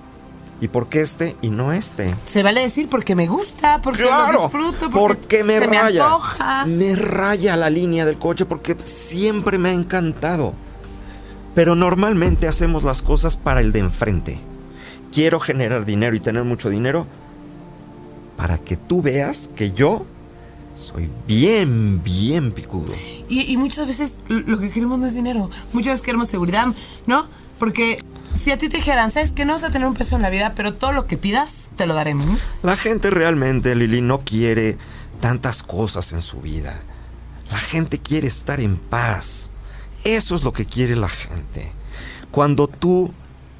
[0.61, 2.15] ¿Y por qué este y no este?
[2.27, 6.07] Se vale decir porque me gusta, porque lo disfruto, porque, me raya.
[6.67, 10.53] Me, raya la línea del coche porque siempre me ha encantado.
[11.55, 14.41] Pero normalmente hacemos las cosas para el de enfrente.
[15.13, 17.07] Quiero generar dinero y tener mucho dinero
[18.37, 20.05] para que tú veas que yo
[20.81, 22.93] soy bien, bien picudo.
[23.29, 25.51] Y, muchas veces lo que queremos no es dinero.
[25.73, 26.67] Muchas veces queremos seguridad,
[27.07, 27.29] ¿no?
[27.59, 27.99] Porque
[28.35, 30.31] si a ti te dijeran, sabes que no vas a tener un peso en la
[30.31, 32.27] vida, pero todo lo que pidas, te lo daremos.
[32.63, 34.79] La gente realmente, Lili, no quiere
[35.21, 36.81] tantas cosas en su vida.
[37.51, 39.51] La gente quiere estar en paz.
[40.05, 41.73] Eso es lo que quiere la gente.
[42.31, 43.11] Cuando tú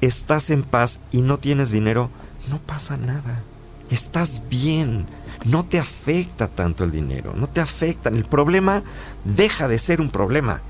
[0.01, 2.09] estás en paz y no tienes dinero,
[2.49, 3.43] no pasa nada.
[3.89, 5.05] Estás bien.
[5.45, 8.09] No te afecta tanto el dinero, no te afecta.
[8.09, 8.83] El problema
[9.25, 10.61] deja de ser un problema.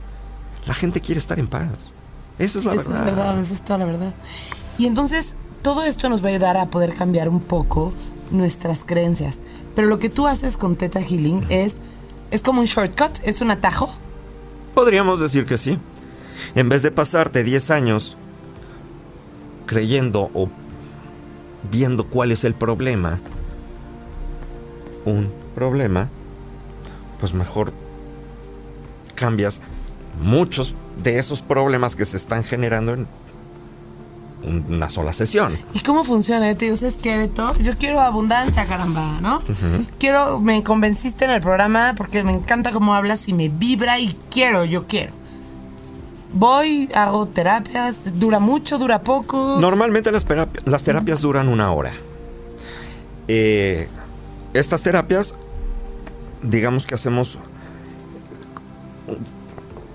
[0.66, 1.94] La gente quiere estar en paz.
[2.40, 3.08] Eso es la Eso verdad.
[3.10, 4.14] es verdad, eso es toda la verdad.
[4.78, 7.92] Y entonces, todo esto nos va a ayudar a poder cambiar un poco
[8.32, 9.40] nuestras creencias.
[9.76, 11.78] Pero lo que tú haces con Teta Healing es,
[12.32, 13.90] es como un shortcut, es un atajo.
[14.74, 15.78] Podríamos decir que sí.
[16.56, 18.18] En vez de pasarte 10 años
[19.66, 20.50] creyendo o
[21.72, 23.20] viendo cuál es el problema,
[25.06, 26.10] un problema,
[27.20, 27.74] pues mejor
[29.16, 29.62] cambias
[30.22, 33.08] muchos de esos problemas que se están generando en
[34.44, 35.56] una sola sesión.
[35.74, 36.50] ¿Y cómo funciona?
[36.52, 37.56] Yo te digo, ¿sabes qué, Beto?
[37.60, 39.40] Yo quiero abundancia, caramba, ¿no?
[40.00, 44.16] Quiero, me convenciste en el programa porque me encanta cómo hablas y me vibra y
[44.32, 45.14] quiero, yo quiero.
[46.34, 49.58] Voy, hago terapias, dura mucho, dura poco.
[49.60, 51.92] Normalmente las, terap- las terapias duran una hora.
[53.28, 53.88] Eh,
[54.54, 55.36] estas terapias,
[56.42, 57.40] digamos que hacemos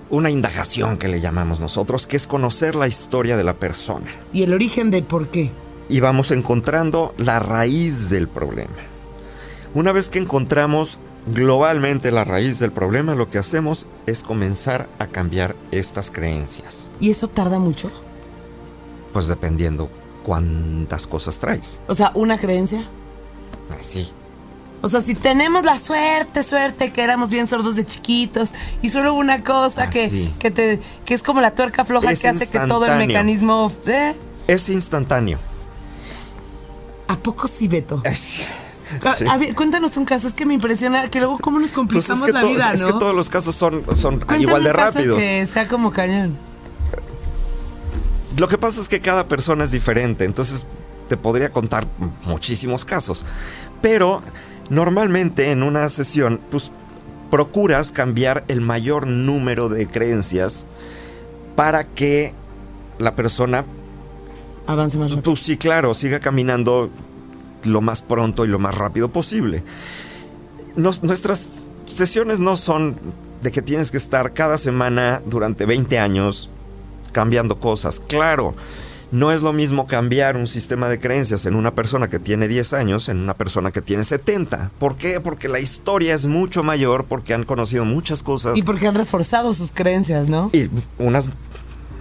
[0.09, 4.07] una indagación que le llamamos nosotros, que es conocer la historia de la persona.
[4.31, 5.51] Y el origen de por qué.
[5.89, 8.75] Y vamos encontrando la raíz del problema.
[9.73, 10.97] Una vez que encontramos
[11.27, 16.89] globalmente la raíz del problema, lo que hacemos es comenzar a cambiar estas creencias.
[16.99, 17.91] ¿Y eso tarda mucho?
[19.13, 19.89] Pues dependiendo
[20.23, 21.81] cuántas cosas traes.
[21.87, 22.83] O sea, una creencia.
[23.77, 24.09] Así.
[24.81, 29.13] O sea, si tenemos la suerte, suerte, que éramos bien sordos de chiquitos y solo
[29.15, 30.33] una cosa Ah, que, sí.
[30.39, 33.71] que, te, que es como la tuerca floja Es que hace que todo el mecanismo...
[33.87, 34.15] ¿eh?
[34.47, 35.39] Es instantáneo.
[37.07, 38.01] ¿A poco sí, Beto?
[38.15, 39.25] Sí.
[39.29, 42.19] A ver, cuéntanos un caso, es que me impresiona que luego cómo nos Pues complicamos
[42.19, 42.87] es que, la vida, es ¿no?
[42.87, 45.19] que todos los casos son, son Cuéntame igual de un caso rápidos.
[45.19, 46.37] que sea como cañón.
[48.37, 50.65] Lo que pasa es que cada persona es diferente, entonces
[51.09, 51.85] te podría contar
[52.23, 53.25] muchísimos casos.
[53.81, 54.21] Pero
[54.69, 56.71] normalmente en una sesión, pues
[57.31, 60.65] procuras cambiar el mayor número de creencias
[61.55, 62.33] para que
[62.99, 63.65] la persona,
[64.65, 65.23] Avance más rápido.
[65.23, 66.89] pues sí, claro, siga caminando
[67.63, 69.63] lo más pronto y lo más rápido posible.
[70.75, 71.49] Nos- nuestras
[71.85, 72.97] sesiones no son
[73.41, 76.49] de que tienes que estar cada semana durante 20 años
[77.11, 77.99] cambiando cosas.
[77.99, 78.53] Claro,
[79.11, 82.73] no es lo mismo cambiar un sistema de creencias en una persona que tiene 10
[82.73, 84.71] años en una persona que tiene 70.
[84.79, 85.19] ¿Por qué?
[85.21, 89.53] Porque la historia es mucho mayor, porque han conocido muchas cosas Y porque han reforzado
[89.53, 90.49] sus creencias, ¿no?
[90.53, 91.31] y unas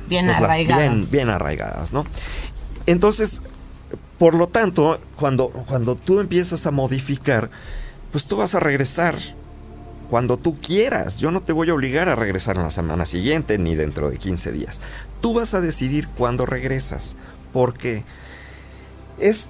[0.09, 0.85] Bien pues, las arraigadas.
[0.85, 2.05] Bien, bien arraigadas, ¿no?
[2.87, 3.43] Entonces,
[4.19, 7.51] por lo tanto, cuando, cuando tú empiezas a modificar,
[8.13, 9.17] pues tú vas a regresar
[10.09, 11.17] cuando tú quieras.
[11.17, 14.19] Yo no te voy a obligar a regresar en la semana siguiente ni dentro de
[14.19, 14.81] 15 días.
[15.21, 17.17] Tú vas a decidir cuándo regresas.
[17.53, 18.05] Porque
[19.19, 19.49] es,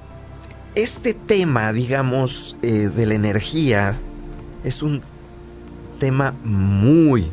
[0.74, 3.94] este tema, digamos, eh, de la energía
[4.64, 5.02] es un
[5.98, 7.30] tema muy...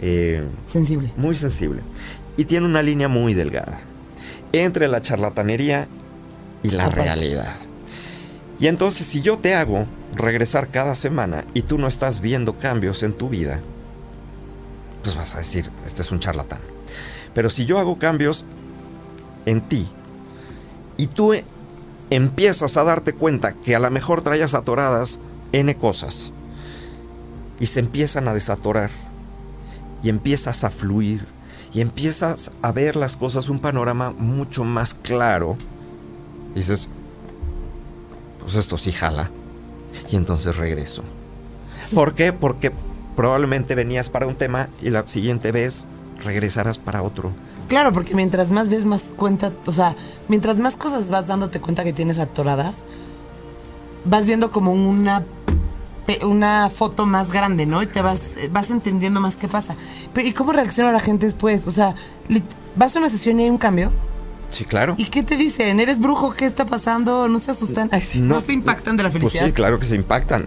[0.00, 1.12] eh, Sensible.
[1.16, 1.82] muy sensible
[2.36, 3.80] y tiene una línea muy delgada
[4.52, 5.88] entre la charlatanería
[6.62, 7.56] y la realidad.
[8.58, 13.02] Y entonces si yo te hago regresar cada semana y tú no estás viendo cambios
[13.02, 13.60] en tu vida,
[15.02, 16.60] pues vas a decir, este es un charlatán.
[17.36, 18.46] Pero si yo hago cambios
[19.44, 19.86] en ti
[20.96, 21.34] y tú
[22.08, 25.20] empiezas a darte cuenta que a lo mejor traías atoradas
[25.52, 26.32] N cosas
[27.60, 28.90] y se empiezan a desatorar
[30.02, 31.26] y empiezas a fluir
[31.74, 35.58] y empiezas a ver las cosas un panorama mucho más claro.
[36.54, 36.88] Dices,
[38.40, 39.28] pues esto sí jala.
[40.10, 41.02] Y entonces regreso.
[41.94, 42.32] ¿Por qué?
[42.32, 42.72] Porque
[43.14, 45.86] probablemente venías para un tema y la siguiente vez
[46.26, 47.32] regresarás para otro.
[47.68, 49.96] Claro, porque mientras más ves, más cuenta, o sea,
[50.28, 52.84] mientras más cosas vas dándote cuenta que tienes atoradas,
[54.04, 55.24] vas viendo como una
[56.22, 57.82] una foto más grande, ¿no?
[57.82, 59.74] Y te vas vas entendiendo más qué pasa.
[60.14, 61.66] Pero ¿y cómo reacciona la gente después?
[61.66, 61.94] O sea,
[62.76, 63.90] vas a una sesión y hay un cambio.
[64.50, 64.94] Sí, claro.
[64.96, 65.80] ¿Y qué te dicen?
[65.80, 66.32] ¿Eres brujo?
[66.32, 67.26] ¿Qué está pasando?
[67.28, 67.88] ¿No se asustan?
[67.92, 69.46] Ay, sí, no, se impactan de la Pues felicidad.
[69.46, 70.46] sí, claro que se impactan.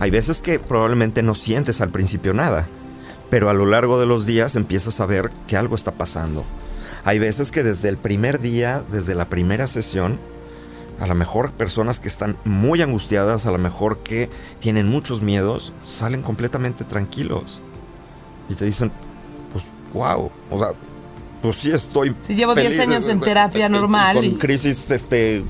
[0.00, 2.66] Hay veces que probablemente no sientes al principio nada,
[3.34, 6.44] pero a lo largo de los días empiezas a ver que algo está pasando.
[7.04, 10.20] Hay veces que desde el primer día, desde la primera sesión,
[11.00, 14.30] a lo mejor personas que están muy angustiadas, a lo mejor que
[14.60, 17.60] tienen muchos miedos, salen completamente tranquilos.
[18.48, 18.92] Y te dicen,
[19.50, 20.68] pues, wow, o sea,
[21.42, 22.14] pues sí estoy...
[22.20, 25.42] Sí, llevo 10 feliz, años en terapia normal Con y- crisis, este,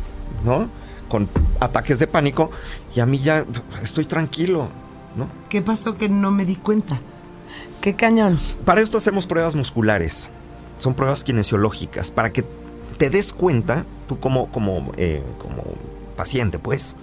[0.42, 0.70] ¿no?
[1.10, 1.28] Con
[1.60, 2.50] ataques de pánico.
[2.96, 3.44] Y a mí ya
[3.82, 4.70] estoy tranquilo,
[5.16, 5.28] ¿no?
[5.50, 6.98] ¿Qué pasó que no me di cuenta?
[7.84, 8.40] Qué cañón.
[8.64, 10.30] Para esto hacemos pruebas musculares.
[10.78, 12.42] Son pruebas kinesiológicas para que
[12.96, 15.62] te des cuenta, tú como, como, eh, como
[16.16, 16.96] paciente, pues,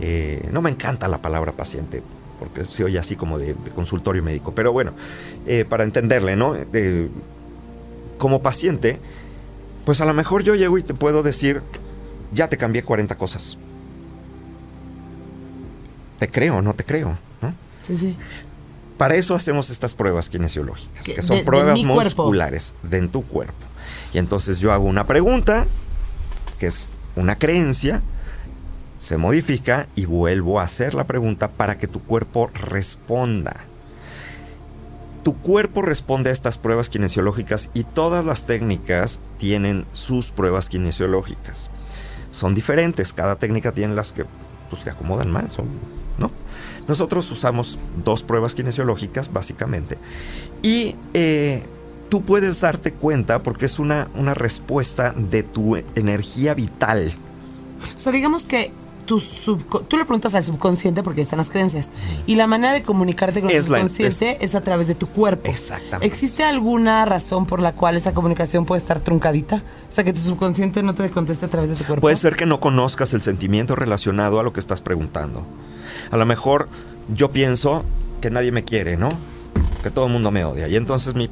[0.00, 2.02] eh, no me encanta la palabra paciente,
[2.38, 4.94] porque se oye así como de, consultorio médico, pero bueno,
[5.44, 6.56] eh, para entenderle, ¿no?
[8.16, 9.00] como paciente,
[9.84, 11.60] pues a lo mejor yo llego y te puedo decir,
[12.32, 13.58] ya te cambié 40 cosas.
[16.18, 17.52] Te creo, no te creo, ¿no?
[17.82, 18.16] Sí, sí.
[18.98, 23.54] Para eso hacemos estas pruebas kinesiológicas, que son pruebas musculares de en tu cuerpo.
[24.12, 25.66] Y entonces yo hago una pregunta,
[26.58, 28.02] que es una creencia,
[28.98, 33.64] se modifica y vuelvo a hacer la pregunta para que tu cuerpo responda.
[35.22, 41.70] Tu cuerpo responde a estas pruebas kinesiológicas y todas las técnicas tienen sus pruebas kinesiológicas.
[42.32, 44.24] Son diferentes, cada técnica tiene las que
[44.70, 45.56] pues, le acomodan más,
[46.18, 46.32] ¿no?
[46.88, 49.98] Nosotros usamos dos pruebas kinesiológicas, básicamente,
[50.62, 51.62] y eh,
[52.08, 57.12] tú puedes darte cuenta porque es una, una respuesta de tu energía vital.
[57.94, 58.72] O sea, digamos que
[59.08, 59.20] tu
[59.88, 61.88] tú le preguntas al subconsciente porque están las creencias.
[62.26, 65.50] Y la manera de comunicarte con el subconsciente es, a través de tu cuerpo.
[65.50, 66.06] Exactamente.
[66.06, 69.56] ¿Existe alguna razón por la cual esa comunicación puede estar truncadita?
[69.56, 72.02] O sea, que tu subconsciente no te conteste a través de tu cuerpo.
[72.02, 75.46] Puede ser que no conozcas el sentimiento relacionado a lo que estás preguntando.
[76.10, 76.68] A lo mejor
[77.08, 77.84] yo pienso
[78.20, 79.10] que nadie me quiere, ¿no?
[79.82, 80.68] Que todo el mundo me odia.
[80.68, 81.28] Y entonces mi,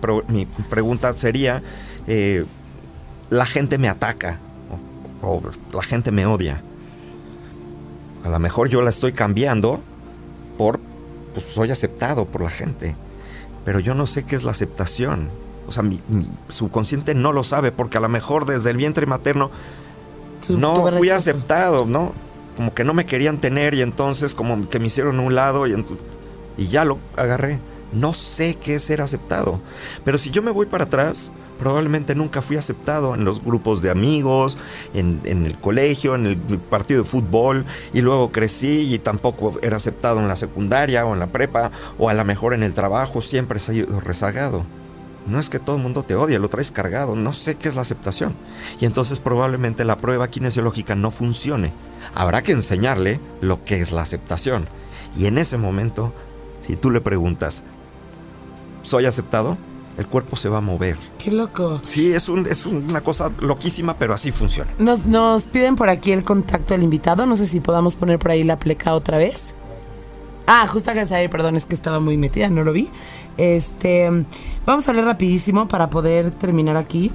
[0.68, 1.62] pregunta sería,
[2.06, 2.44] eh,
[3.30, 4.38] la gente me ataca
[5.22, 6.62] o, la gente me odia.
[8.24, 9.80] A lo mejor yo la estoy cambiando
[10.58, 10.80] por,
[11.32, 12.96] pues soy aceptado por la gente.
[13.64, 15.28] Pero yo no sé qué es la aceptación.
[15.68, 16.00] O sea, mi,
[16.48, 19.50] subconsciente no lo sabe porque a lo mejor desde el vientre materno
[20.48, 22.12] no fui aceptado, ¿no?
[22.56, 25.84] Como que no me querían tener y entonces como que me hicieron un lado y,
[26.56, 27.60] y ya lo agarré.
[27.92, 29.60] No sé qué es ser aceptado.
[30.04, 33.90] Pero si yo me voy para atrás, probablemente nunca fui aceptado en los grupos de
[33.90, 34.58] amigos,
[34.92, 39.76] en, en, el colegio, en el partido de fútbol, y luego crecí y tampoco era
[39.76, 43.20] aceptado en la secundaria o en la prepa, o a lo mejor en el trabajo,
[43.20, 44.64] siempre he sido rezagado.
[45.26, 47.74] No es que todo el mundo te odie, lo traes cargado, no sé qué es
[47.74, 48.34] la aceptación.
[48.80, 51.72] Y entonces probablemente la prueba kinesiológica no funcione.
[52.14, 54.68] Habrá que enseñarle lo que es la aceptación.
[55.18, 56.12] Y en ese momento,
[56.60, 57.64] si tú le preguntas,
[58.82, 59.58] ¿soy aceptado?
[59.98, 60.98] El cuerpo se va a mover.
[61.18, 61.80] Qué loco.
[61.84, 64.70] Sí, es, un, es una cosa loquísima, pero así funciona.
[64.78, 67.24] Nos, nos piden por aquí el contacto del invitado.
[67.24, 69.54] No sé si podamos poner por ahí la pleca otra vez.
[70.46, 72.88] Ah, justo acá salir, perdón, es que estaba muy metida, no lo vi.
[73.36, 74.10] Este,
[74.64, 77.10] vamos a leer rapidísimo para poder terminar aquí.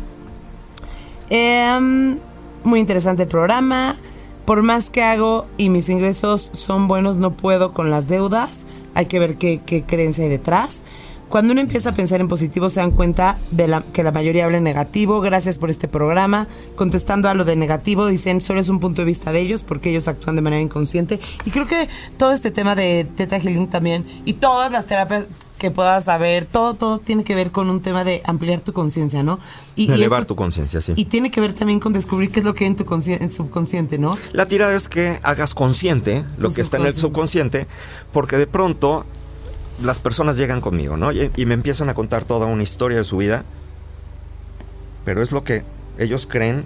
[1.30, 2.19] Em,
[2.63, 3.95] muy interesante el programa.
[4.45, 8.65] Por más que hago y mis ingresos son buenos, no puedo con las deudas.
[8.93, 10.84] Hay que ver qué, qué creencia hay detrás.
[11.32, 14.57] Cuando uno empieza a pensar en positivo se dan cuenta de que la mayoría habla
[14.57, 15.22] en negativo.
[15.22, 16.49] Gracias por este programa.
[16.76, 19.91] Contestando a lo de negativo, dicen solo es un punto de vista de ellos porque
[19.91, 21.22] ellos actúan de manera inconsciente.
[21.45, 25.28] Y creo que todo este tema de Teta Healing también y todas las terapias
[25.62, 29.22] que puedas saber, todo, todo tiene que ver con un tema de ampliar tu conciencia,
[29.22, 29.38] ¿no?
[29.76, 30.93] Y, elevar tu conciencia, sí.
[30.95, 32.84] Y tiene que ver también con descubrir qué es lo que hay en tu
[33.36, 34.18] subconsciente, ¿no?
[34.34, 37.68] La tirada es que hagas consciente lo que está en el subconsciente,
[38.12, 39.05] porque de pronto
[39.84, 41.12] las personas llegan conmigo, ¿no?
[41.12, 43.45] Y, me empiezan a contar toda una historia de su vida,
[45.05, 45.64] pero es lo que
[45.99, 46.66] ellos creen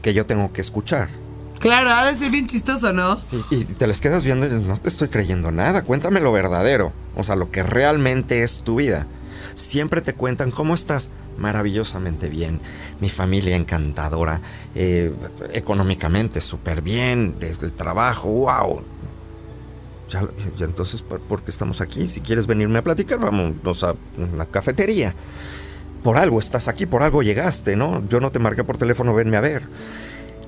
[0.00, 1.10] que yo tengo que escuchar.
[1.58, 3.20] Claro, ha de ser bien chistoso, ¿no?
[3.50, 7.22] Y, te les quedas viendo y no te estoy creyendo nada, cuéntame lo verdadero, o
[7.22, 9.06] sea, lo que realmente es tu vida.
[9.54, 12.60] Siempre te cuentan cómo estás maravillosamente bien,
[13.00, 14.40] mi familia encantadora,
[14.74, 15.12] eh,
[15.52, 18.82] económicamente súper bien, el trabajo, wow,
[20.10, 20.28] ya,
[20.64, 22.08] entonces, ¿por qué estamos aquí?
[22.08, 23.94] Si quieres venirme a platicar, vamos a
[24.36, 25.14] la cafetería.
[26.02, 28.02] Por algo estás aquí, por algo llegaste, ¿no?
[28.08, 29.68] Yo no te marqué por teléfono, venme a ver.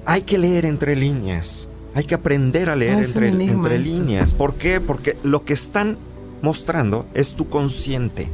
[0.04, 1.68] Hay que leer entre líneas.
[1.94, 4.34] Hay que aprender a leer entre, entre líneas.
[4.34, 4.80] ¿Por qué?
[4.80, 5.96] Porque lo que están
[6.42, 8.28] mostrando es tu consciente.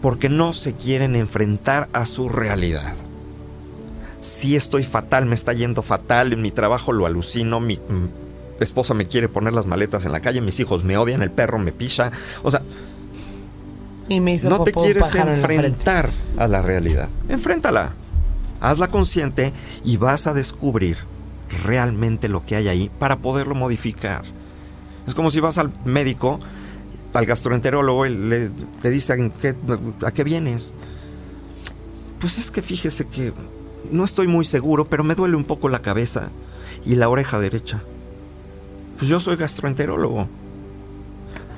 [0.00, 2.94] Porque no se quieren enfrentar a su realidad.
[4.20, 7.78] Si estoy fatal, me está yendo fatal, en mi trabajo lo alucino, mi
[8.60, 11.58] esposa me quiere poner las maletas en la calle, mis hijos me odian, el perro
[11.58, 12.10] me pisa.
[12.42, 12.62] O sea,
[14.08, 17.08] no te quieres enfrentar a la realidad.
[17.28, 17.92] Enfréntala.
[18.60, 19.52] Hazla consciente
[19.84, 20.98] y vas a descubrir
[21.64, 24.22] realmente lo que hay ahí para poderlo modificar.
[25.06, 26.38] Es como si vas al médico,
[27.14, 28.50] al gastroenterólogo le,
[28.80, 29.14] te dice
[30.04, 30.72] ¿a qué vienes?
[32.20, 33.32] Pues es que fíjese que
[33.90, 36.28] no estoy muy seguro, pero me duele un poco la cabeza
[36.84, 37.82] y la oreja derecha.
[38.98, 40.26] Pues yo soy gastroenterólogo.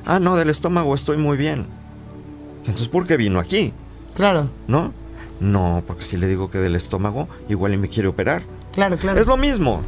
[0.04, 1.66] Ah, no, del estómago estoy muy bien.
[2.60, 3.72] Entonces, ¿por qué vino aquí?
[4.14, 4.50] Claro.
[4.68, 4.92] ¿No?
[5.40, 8.42] No, porque si le digo que del estómago, igual y me quiere operar.
[8.72, 9.18] Claro, claro.
[9.18, 9.80] Es lo mismo,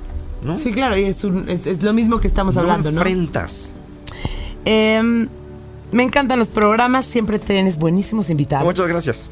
[0.42, 0.56] ¿no?
[0.58, 3.00] Sí, claro, y es, un- es- es lo mismo que estamos hablando, no ¿no?
[3.02, 3.74] enfrentas.
[4.64, 5.28] Em,
[5.92, 8.64] me encantan los programas, siempre tienes buenísimos invitados.
[8.64, 9.30] Muchas gracias.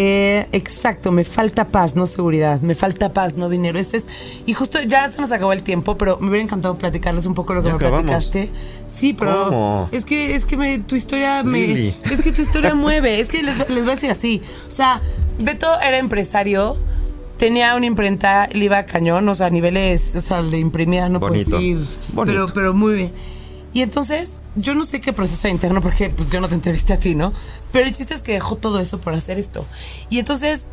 [0.00, 2.60] Eh, exacto, me falta paz, no seguridad.
[2.60, 3.78] Me falta paz, no dinero.
[3.78, 4.06] Ese es,
[4.46, 7.54] y justo ya se nos acabó el tiempo, pero me hubiera encantado platicarles un poco
[7.54, 8.04] lo que Ya me acabamos.
[8.04, 8.50] platicaste.
[8.88, 9.88] Sí, pero ¿Cómo?
[9.90, 11.94] es que es que me- tu historia me Lili.
[12.10, 13.18] es que tu historia mueve.
[13.20, 14.40] Es que les, les voy a decir así.
[14.68, 15.00] O sea,
[15.40, 16.76] Beto era empresario.
[17.36, 21.08] Tenía una imprenta, le iba a cañón, o sea, a niveles, o sea, le imprimía,
[21.08, 21.56] no puedo Bonito.
[21.56, 21.78] decir,
[22.12, 22.32] Bonito.
[22.46, 23.12] pero, pero muy bien.
[23.72, 27.00] Y entonces, yo no sé qué proceso interno, porque pues yo no te entrevisté a
[27.00, 27.32] ti, ¿no?
[27.70, 29.66] Pero el chiste es que dejó todo eso por hacer esto.
[30.08, 30.64] Y entonces,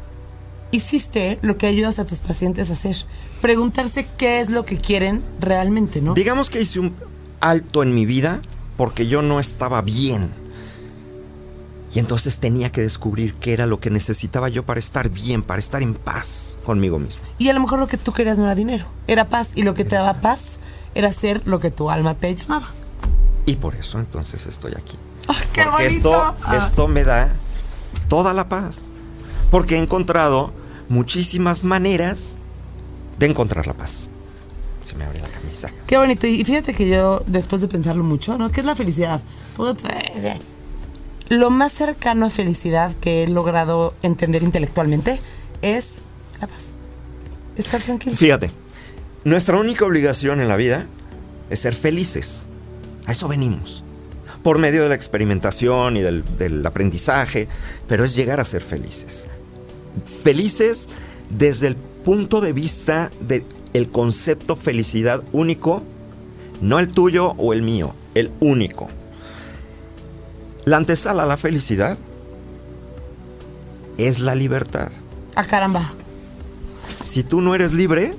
[0.71, 2.97] hiciste lo que ayudas a tus pacientes a hacer.
[3.41, 6.13] Preguntarse qué es lo que quieren realmente, ¿no?
[6.13, 6.95] Digamos que hice un
[7.41, 8.41] alto en mi vida
[8.77, 10.31] porque yo no estaba bien.
[11.93, 15.59] Y entonces tenía que descubrir qué era lo que necesitaba yo para estar bien, para
[15.59, 17.23] estar en paz conmigo mismo.
[17.37, 19.51] Y a lo mejor lo que tú querías no era dinero, era paz.
[19.55, 20.59] Y lo que te daba paz
[20.93, 22.67] era hacer lo que tu alma te llamaba.
[23.45, 24.97] Y por eso entonces estoy aquí.
[25.27, 26.09] ¡Ay, qué Porque bonito!
[26.15, 26.57] esto, Ah.
[26.57, 27.33] esto me da
[28.07, 28.87] toda la paz.
[29.51, 30.51] Porque he encontrado
[30.89, 32.37] muchísimas maneras
[33.19, 34.07] de encontrar la paz.
[34.83, 35.69] Se me abre la camisa.
[35.87, 36.27] Qué bonito.
[36.27, 38.51] Y fíjate que yo, después de pensarlo mucho, ¿no?
[38.51, 39.21] ¿Qué es la felicidad?
[39.55, 39.87] Puta,
[41.29, 45.19] Lo más cercano a felicidad que he logrado entender intelectualmente
[45.63, 45.99] es
[46.39, 46.75] la paz.
[47.55, 48.15] Estar tranquilo.
[48.15, 48.51] Fíjate,
[49.23, 50.85] nuestra única obligación en la vida
[51.49, 52.47] es ser felices.
[53.05, 53.83] A eso venimos.
[54.43, 57.47] Por medio de la experimentación y del, del aprendizaje,
[57.87, 59.27] pero es llegar a ser felices.
[60.05, 60.89] Felices
[61.29, 65.81] desde el punto de vista del concepto felicidad único,
[66.61, 68.89] no el tuyo o el mío, el único.
[70.65, 71.97] La antesala a la felicidad
[73.97, 74.91] es la libertad.
[75.35, 75.91] Ah, caramba.
[77.01, 78.13] Si tú no eres libre,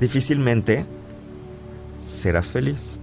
[0.00, 0.86] difícilmente
[2.02, 2.98] serás feliz.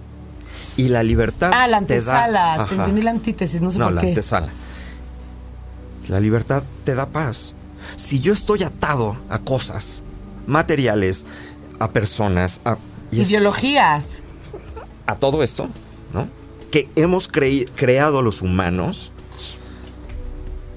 [0.80, 2.66] Y la libertad Ah, la te da- antesala.
[2.68, 4.08] Te entendí la antítesis, no sé No, por la qué.
[4.08, 4.48] antesala.
[6.08, 7.54] La libertad te da paz.
[7.96, 10.02] Si yo estoy atado a cosas
[10.46, 11.26] materiales,
[11.78, 12.76] a personas, a,
[13.10, 14.04] y es- Ideologías.
[15.06, 15.68] a todo esto,
[16.14, 16.28] ¿no?
[16.70, 19.10] Que hemos creí- creado los humanos,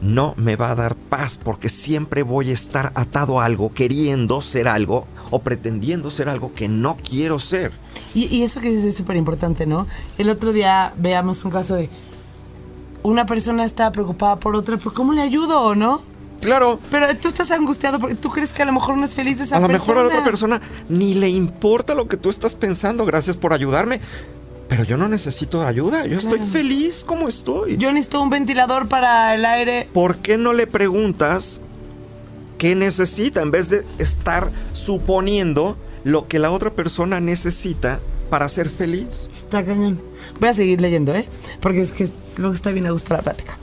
[0.02, 4.42] no me va a dar paz porque siempre voy a estar atado a algo, queriendo
[4.42, 7.72] ser algo o pretendiendo ser algo que no quiero ser.
[8.14, 9.88] Y, y eso que dices es súper importante, ¿no?
[10.20, 11.90] El otro día veamos un caso de
[13.02, 16.02] una persona está preocupada por otra, pero ¿cómo le ayudo o no?
[16.40, 19.40] Claro, Pero tú estás angustiado porque tú crees que a lo mejor no es feliz
[19.40, 19.88] esa a lo persona.
[19.94, 23.54] mejor a la otra persona ni le importa lo que tú estás pensando, gracias por
[23.54, 24.02] ayudarme.
[24.70, 27.78] Pero yo no necesito ayuda, yo estoy feliz como estoy.
[27.78, 29.90] Yo necesito un ventilador para el aire.
[29.94, 31.60] ¿Por qué no le preguntas
[32.64, 38.00] qué necesita en vez de estar suponiendo lo que la otra persona necesita
[38.30, 39.28] para ser feliz?
[39.34, 40.02] Está cañón.
[40.40, 41.28] Voy a seguir leyendo, ¿eh?
[41.60, 43.58] Porque es que luego está bien a gusto la plática.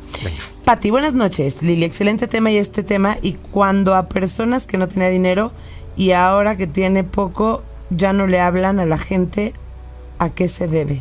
[0.67, 1.63] Pati, buenas noches.
[1.63, 3.17] Lili, excelente tema y este tema.
[3.23, 5.51] Y cuando a personas que no tenía dinero
[5.97, 9.55] y ahora que tiene poco, ya no le hablan a la gente,
[10.19, 11.01] ¿a qué se debe?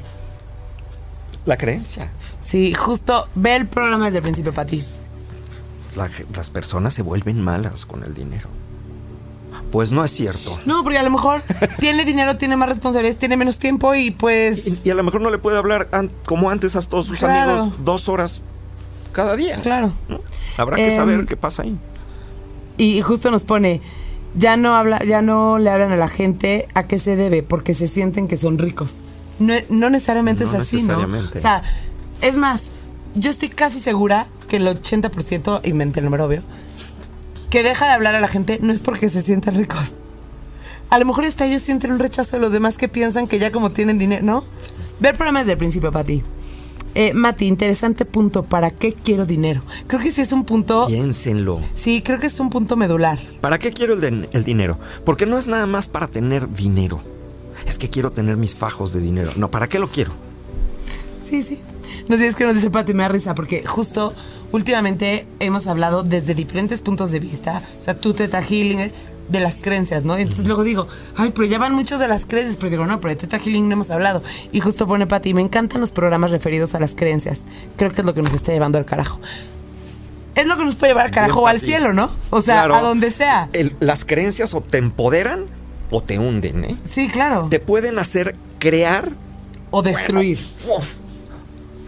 [1.44, 2.14] La creencia.
[2.40, 4.82] Sí, justo ve el programa desde el principio, Pati.
[6.00, 8.48] La las personas se vuelven malas con el dinero.
[9.72, 10.60] Pues no es cierto.
[10.66, 11.44] No, porque a lo mejor
[11.80, 14.66] tiene dinero, tiene más responsabilidades, tiene menos tiempo y pues...
[14.66, 17.20] Y, y a lo mejor no le puede hablar an- como antes a todos sus
[17.20, 17.52] Claro.
[17.52, 18.42] amigos dos horas
[19.12, 19.58] cada día.
[19.58, 19.92] Claro.
[20.08, 20.22] ¿no?
[20.58, 21.78] Habrá que Em, saber qué pasa ahí.
[22.78, 23.82] Y justo nos pone,
[24.36, 27.76] ya no habla, ya no le hablan a la gente a qué se debe, porque
[27.76, 29.02] se sienten que son ricos.
[29.38, 31.32] No, no necesariamente No es así, necesariamente.
[31.36, 31.40] ¿no?
[31.40, 31.62] O sea,
[32.22, 32.64] es más,
[33.20, 36.42] yo estoy casi segura que el 80%, inventé el número obvio,
[37.50, 39.96] que deja de hablar a la gente no es porque se sientan ricos.
[40.90, 43.52] A lo mejor hasta ellos sienten un rechazo de los demás que piensan que ya
[43.52, 44.44] como tienen dinero, ¿no?
[45.00, 46.24] Ver programas desde el principio, Pati.
[46.96, 48.44] Eh, Mati, interesante punto.
[48.44, 49.62] ¿Para qué quiero dinero?
[49.86, 50.88] Creo que sí es un punto.
[50.88, 51.62] Piénsenlo.
[51.76, 53.20] Sí, creo que es un punto medular.
[53.42, 54.80] ¿Para qué quiero el, el dinero?
[55.06, 57.04] Porque no es nada más para tener dinero.
[57.68, 59.30] Es que quiero tener mis fajos de dinero.
[59.36, 60.12] No, ¿para qué lo quiero?
[61.22, 61.60] Sí, sí.
[62.10, 64.14] No sé, es que nos dice Pati, me da risa, porque justo
[64.52, 68.92] últimamente hemos hablado desde diferentes puntos de vista, o sea, tú, Teta Healing,
[69.30, 70.18] de las creencias, ¿no?
[70.18, 73.12] Entonces luego digo, ay, pero ya van muchos de las creencias, pero digo, no, pero
[73.14, 74.24] de Teta Healing no hemos hablado.
[74.52, 77.44] Y justo pone Pati, me encantan los programas referidos a las creencias.
[77.78, 79.20] Creo que es lo que nos está llevando al carajo.
[80.34, 82.10] Es lo que nos puede llevar al carajo Bien, o al cielo, ¿no?
[82.32, 82.76] O sea, Claro.
[82.76, 83.50] a donde sea.
[83.54, 85.46] El- las creencias o te empoderan
[85.92, 86.76] o te hunden, ¿eh?
[86.90, 87.48] Sí, claro.
[87.52, 89.12] Te pueden hacer crear
[89.70, 90.40] O destruir.
[90.76, 90.96] uf,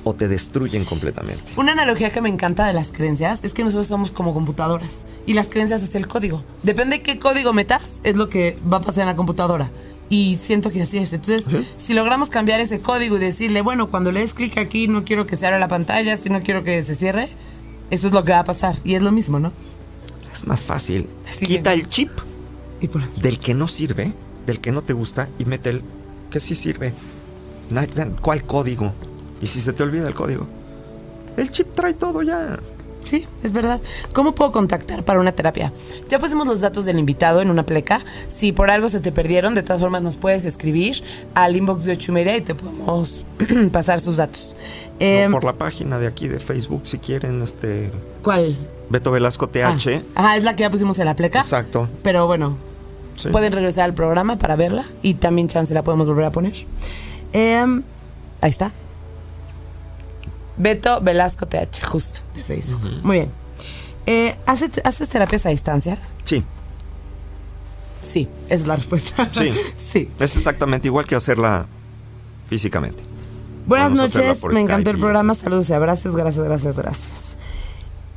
[0.03, 1.43] o te destruyen completamente.
[1.57, 5.33] Una analogía que me encanta de las creencias es que nosotros somos como computadoras y
[5.33, 6.43] las creencias es el código.
[6.63, 9.71] Depende de qué código metas, es lo que va a pasar en la computadora.
[10.09, 11.13] Y siento que así es.
[11.13, 11.45] Entonces,
[11.77, 15.25] si logramos cambiar ese código y decirle, bueno, cuando le des clic aquí, no quiero
[15.25, 17.29] que se abra la pantalla, si no quiero que se cierre,
[17.91, 18.75] eso es lo que va a pasar.
[18.83, 19.53] Y es lo mismo, ¿no?
[20.33, 21.07] Es más fácil.
[21.29, 22.09] Así Quita el chip
[22.81, 24.11] Y por del que no sirve,
[24.45, 25.81] del que no te gusta y mete el
[26.29, 26.93] que sí sirve.
[28.21, 28.93] ¿Cuál código?
[29.41, 30.47] Y si se te olvida el código,
[31.37, 32.59] el chip trae todo ya.
[33.03, 33.81] Sí, es verdad.
[34.13, 35.73] ¿Cómo puedo contactar para una terapia?
[36.07, 37.99] Ya pusimos los datos del invitado en una pleca.
[38.27, 41.03] Si por algo se te perdieron, de todas formas nos puedes escribir
[41.33, 43.25] al inbox de ocho y media y te podemos
[43.71, 44.55] pasar sus datos.
[44.99, 47.89] Eh, por la página de aquí de Facebook, si quieren, este
[48.21, 48.55] ¿Cuál?
[48.91, 50.03] Beto Velasco Ah, TH.
[50.13, 51.39] Ajá, es la que ya pusimos en la pleca.
[51.39, 51.89] Exacto.
[52.03, 52.55] Pero bueno,
[53.15, 53.29] sí.
[53.29, 56.53] pueden regresar al programa para verla y también chance la podemos volver a poner.
[57.33, 57.81] Em,
[58.41, 58.73] ahí está.
[60.61, 62.81] Beto Velasco TH, justo, de Facebook.
[63.03, 63.31] Muy bien.
[64.05, 65.97] Eh, ¿haces, ¿Haces terapias a distancia?
[66.23, 66.43] Sí,
[68.01, 69.29] Sí, es la respuesta.
[69.31, 69.53] Sí.
[69.77, 70.09] sí.
[70.19, 71.67] es exactamente igual que hacerla
[72.47, 73.03] físicamente.
[73.67, 75.35] Buenas Vamos noches, me encantó el programa.
[75.35, 77.37] Saludos y abrazos, gracias, gracias, gracias.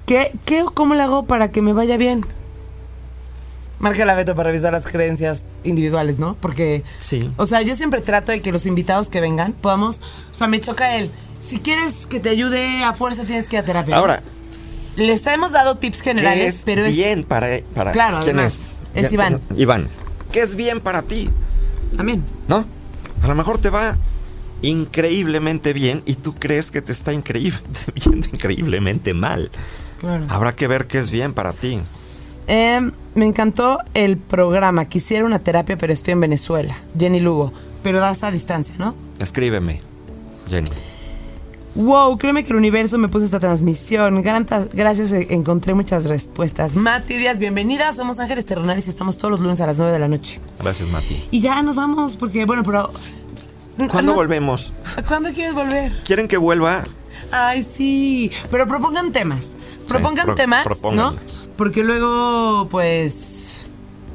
[0.07, 2.25] ¿Qué, qué o cómo le hago para que me vaya bien?
[3.85, 6.37] Marca la Beto para revisar las creencias individuales, ¿no?
[6.41, 7.31] Porque, Sí.
[7.37, 10.01] o sea, yo siempre trato de que los invitados que vengan podamos,
[10.33, 13.61] o sea, me choca el, si quieres que te ayude a fuerza tienes que ir
[13.63, 13.97] a terapia.
[13.97, 14.23] Ahora,
[14.97, 18.79] les hemos dado tips ¿qué generales, es pero es bien para, para Claro, quién además,
[18.95, 19.05] es?
[19.05, 19.43] es Iván.
[19.55, 19.89] Iván.
[20.33, 21.29] ¿Qué es bien para ti?
[21.95, 22.25] también.
[22.49, 22.65] ¿No?
[23.23, 23.99] A lo mejor te va
[24.63, 27.59] increíblemente bien y tú crees que te está increíble,
[27.97, 29.51] yendo increíblemente mal.
[30.01, 30.25] Claro.
[30.31, 31.81] Habrá que ver qué es bien para ti.
[32.47, 34.85] Eh, me encantó el programa.
[34.87, 36.75] Quisiera una terapia, pero estoy en Venezuela.
[36.99, 37.53] Jenny Lugo.
[37.83, 38.95] Pero das a distancia, ¿no?
[39.21, 39.81] Escríbeme,
[40.49, 40.69] Jenny.
[41.75, 44.23] Wow, créeme que el universo me puso esta transmisión.
[44.23, 46.77] Gracias, eh, encontré muchas respuestas.
[46.77, 47.93] Mati Díaz, bienvenida.
[47.93, 50.41] Somos Ángeles Terrenales y estamos todos los lunes a las 9 de la noche.
[50.63, 51.25] Gracias, Mati.
[51.33, 52.91] Y ya nos vamos, porque, bueno, pero.
[53.91, 54.73] ¿Cuándo no- volvemos?
[55.09, 55.93] ¿Cuándo quieres volver?
[56.05, 56.85] ¿Quieren que vuelva?
[57.35, 58.31] Ay, sí.
[58.51, 59.57] Pero propongan temas.
[59.89, 61.15] Propongan pro- temas, ¿no?
[61.57, 63.67] Porque luego, pues.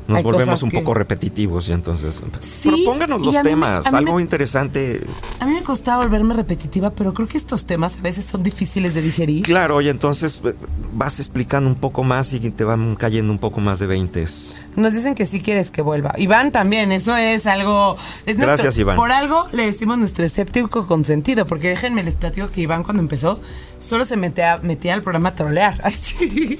[0.07, 2.23] Nos hay volvemos un que- poco repetitivos y entonces...
[2.39, 5.01] Sí, propónganos los me- temas, algo me- interesante.
[5.39, 8.95] A mí me costaba volverme repetitiva, pero creo que estos temas a veces son difíciles
[8.95, 9.43] de digerir.
[9.43, 10.55] Claro, y entonces eh,
[10.93, 14.55] vas explicando un poco más y te van cayendo un poco más de veintes.
[14.79, 16.13] Nos dicen que sí quieres que vuelva.
[16.17, 17.97] Iván también, eso es algo...
[18.25, 18.95] es nuestro- Gracias, Iván.
[18.95, 23.39] Por algo le decimos nuestro escéptico consentido, porque déjenme les platico que Iván cuando empezó
[23.79, 25.79] solo se metía, metía al programa a trolear.
[25.83, 26.59] Ay, sí.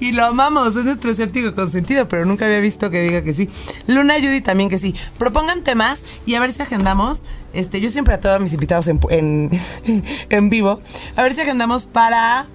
[0.00, 3.48] Y lo amamos, es nuestro escéptico consentido, pero nunca había visto que diga que sí.
[3.86, 4.94] Luna Judy también que sí.
[5.18, 7.24] Propongan temas y a ver si agendamos.
[7.52, 9.50] Este, yo siempre a todos mis invitados en, en,
[10.30, 10.80] en vivo.
[11.16, 12.46] A ver si agendamos para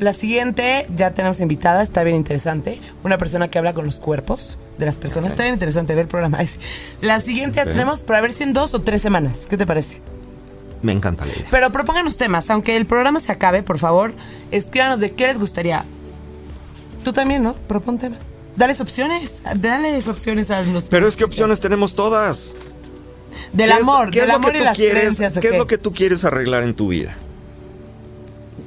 [0.00, 2.80] la siguiente, ya tenemos invitada, está bien interesante.
[3.04, 5.30] Una persona que habla con los cuerpos de las personas.
[5.32, 6.38] Está bien interesante ver el programa.
[7.00, 7.66] La siguiente Ok.
[7.66, 9.46] la tenemos para ver si en dos o tres semanas.
[9.48, 10.00] ¿Qué te parece?
[10.82, 11.46] Me encanta la idea.
[11.50, 12.48] Pero propónganos temas.
[12.50, 14.14] Aunque el programa se acabe, por favor,
[14.50, 15.84] escríbanos de qué les gustaría.
[17.04, 17.52] Tú también, ¿no?
[17.54, 18.20] Propon temas.
[18.56, 19.42] Dales opciones.
[19.56, 22.54] Dales opciones a los Pero es que opciones tenemos todas.
[23.52, 25.36] Del ¿Qué es- amor, ¿qué es del amor y las quieres, creencias.
[25.36, 27.16] ¿o ¿Qué es lo que tú quieres arreglar en tu vida?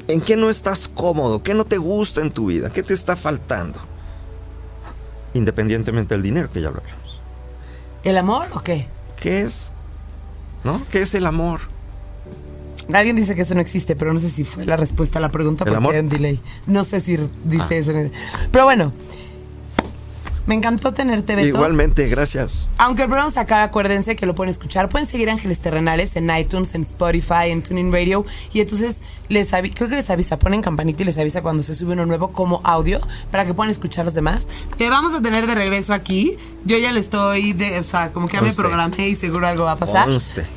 [0.08, 1.44] ¿En qué no estás cómodo?
[1.44, 2.70] ¿Qué no te gusta en tu vida?
[2.72, 3.80] ¿Qué te está faltando?
[5.34, 7.22] Independientemente del dinero, que ya lo hablamos.
[8.04, 8.88] ¿El amor o qué?
[9.20, 9.72] ¿Qué es?
[10.64, 10.82] ¿No?
[10.92, 11.62] ¿Qué es el amor?
[12.94, 15.30] Alguien dice que eso no existe, pero no sé si fue la respuesta a la
[15.30, 15.94] pregunta ¿El porque amor?
[15.94, 16.42] hay un delay.
[16.68, 17.78] No sé si dice Ah.
[17.78, 17.94] eso.
[18.52, 18.92] Pero bueno,
[20.46, 21.48] me encantó tenerte, Beto.
[21.48, 22.68] Igualmente, gracias.
[22.78, 24.90] Aunque el programa se acabe, acuérdense que lo pueden escuchar.
[24.90, 28.26] Pueden seguir Ángeles Terrenales en iTunes, en Spotify, en Tuning Radio.
[28.52, 31.94] Y entonces les creo que les avisa, ponen campanita y les avisa cuando se sube
[31.94, 33.00] uno nuevo como audio
[33.32, 34.48] para que puedan escuchar los demás.
[34.78, 36.38] Te vamos a tener de regreso aquí.
[36.66, 39.64] Yo ya le estoy, de, o sea, como que ya me programé y seguro algo
[39.64, 40.08] va a pasar.
[40.08, 40.46] Conste.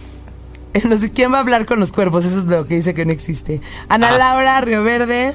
[0.85, 3.07] No sé quién va a hablar con los cuerpos, eso es lo que dice que
[3.07, 3.63] no existe.
[3.89, 4.19] Ana Ah.
[4.19, 5.35] Laura, Río Verde.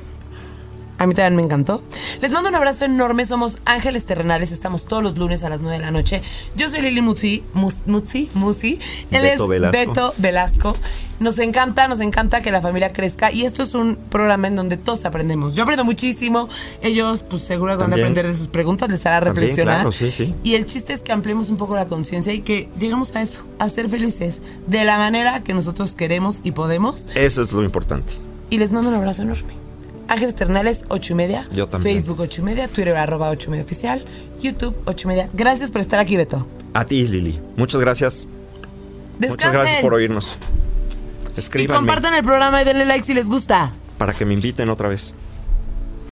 [1.02, 1.82] A mí también me encantó.
[2.22, 3.26] Les mando un abrazo enorme.
[3.26, 4.52] Somos Ángeles Terrenales.
[4.52, 6.22] Estamos todos los lunes a las 9 de la noche.
[6.56, 7.44] Yo soy Lili Mutsi.
[7.53, 8.30] Mutsi.
[8.36, 8.78] Musi.
[9.10, 9.80] Él Beto es Velasco.
[9.80, 10.76] Beto Velasco.
[11.19, 13.32] Nos encanta, nos encanta que la familia crezca.
[13.32, 15.56] Y esto es un programa en donde todos aprendemos.
[15.56, 16.49] Yo aprendo muchísimo.
[16.84, 18.88] Ellos, pues seguro van a aprender de sus preguntas.
[18.88, 19.78] Les hará reflexionar.
[19.78, 20.36] claro, sí, sí.
[20.44, 23.40] Y el chiste es que ampliemos un poco la conciencia y que lleguemos a eso,
[23.57, 27.07] a ser felices de la manera que nosotros queremos y podemos.
[27.15, 28.14] Eso es lo importante.
[28.52, 29.61] Y les mando un abrazo enorme.
[30.12, 31.48] Ángeles Ternales, 8 y media.
[31.54, 31.96] Yo también.
[31.96, 32.68] Facebook, 8 y media.
[32.68, 34.04] Twitter, arroba 8 y media oficial.
[34.42, 35.30] YouTube, 8 y media.
[35.34, 36.46] Gracias por estar aquí, Beto.
[36.74, 37.40] A ti, Lili.
[37.56, 38.28] Muchas gracias.
[39.20, 39.30] Descansen.
[39.30, 40.34] Muchas gracias por oírnos.
[41.36, 43.72] Y Escríbanme compartan el programa y denle like si les gusta.
[43.98, 45.14] para que me inviten otra vez.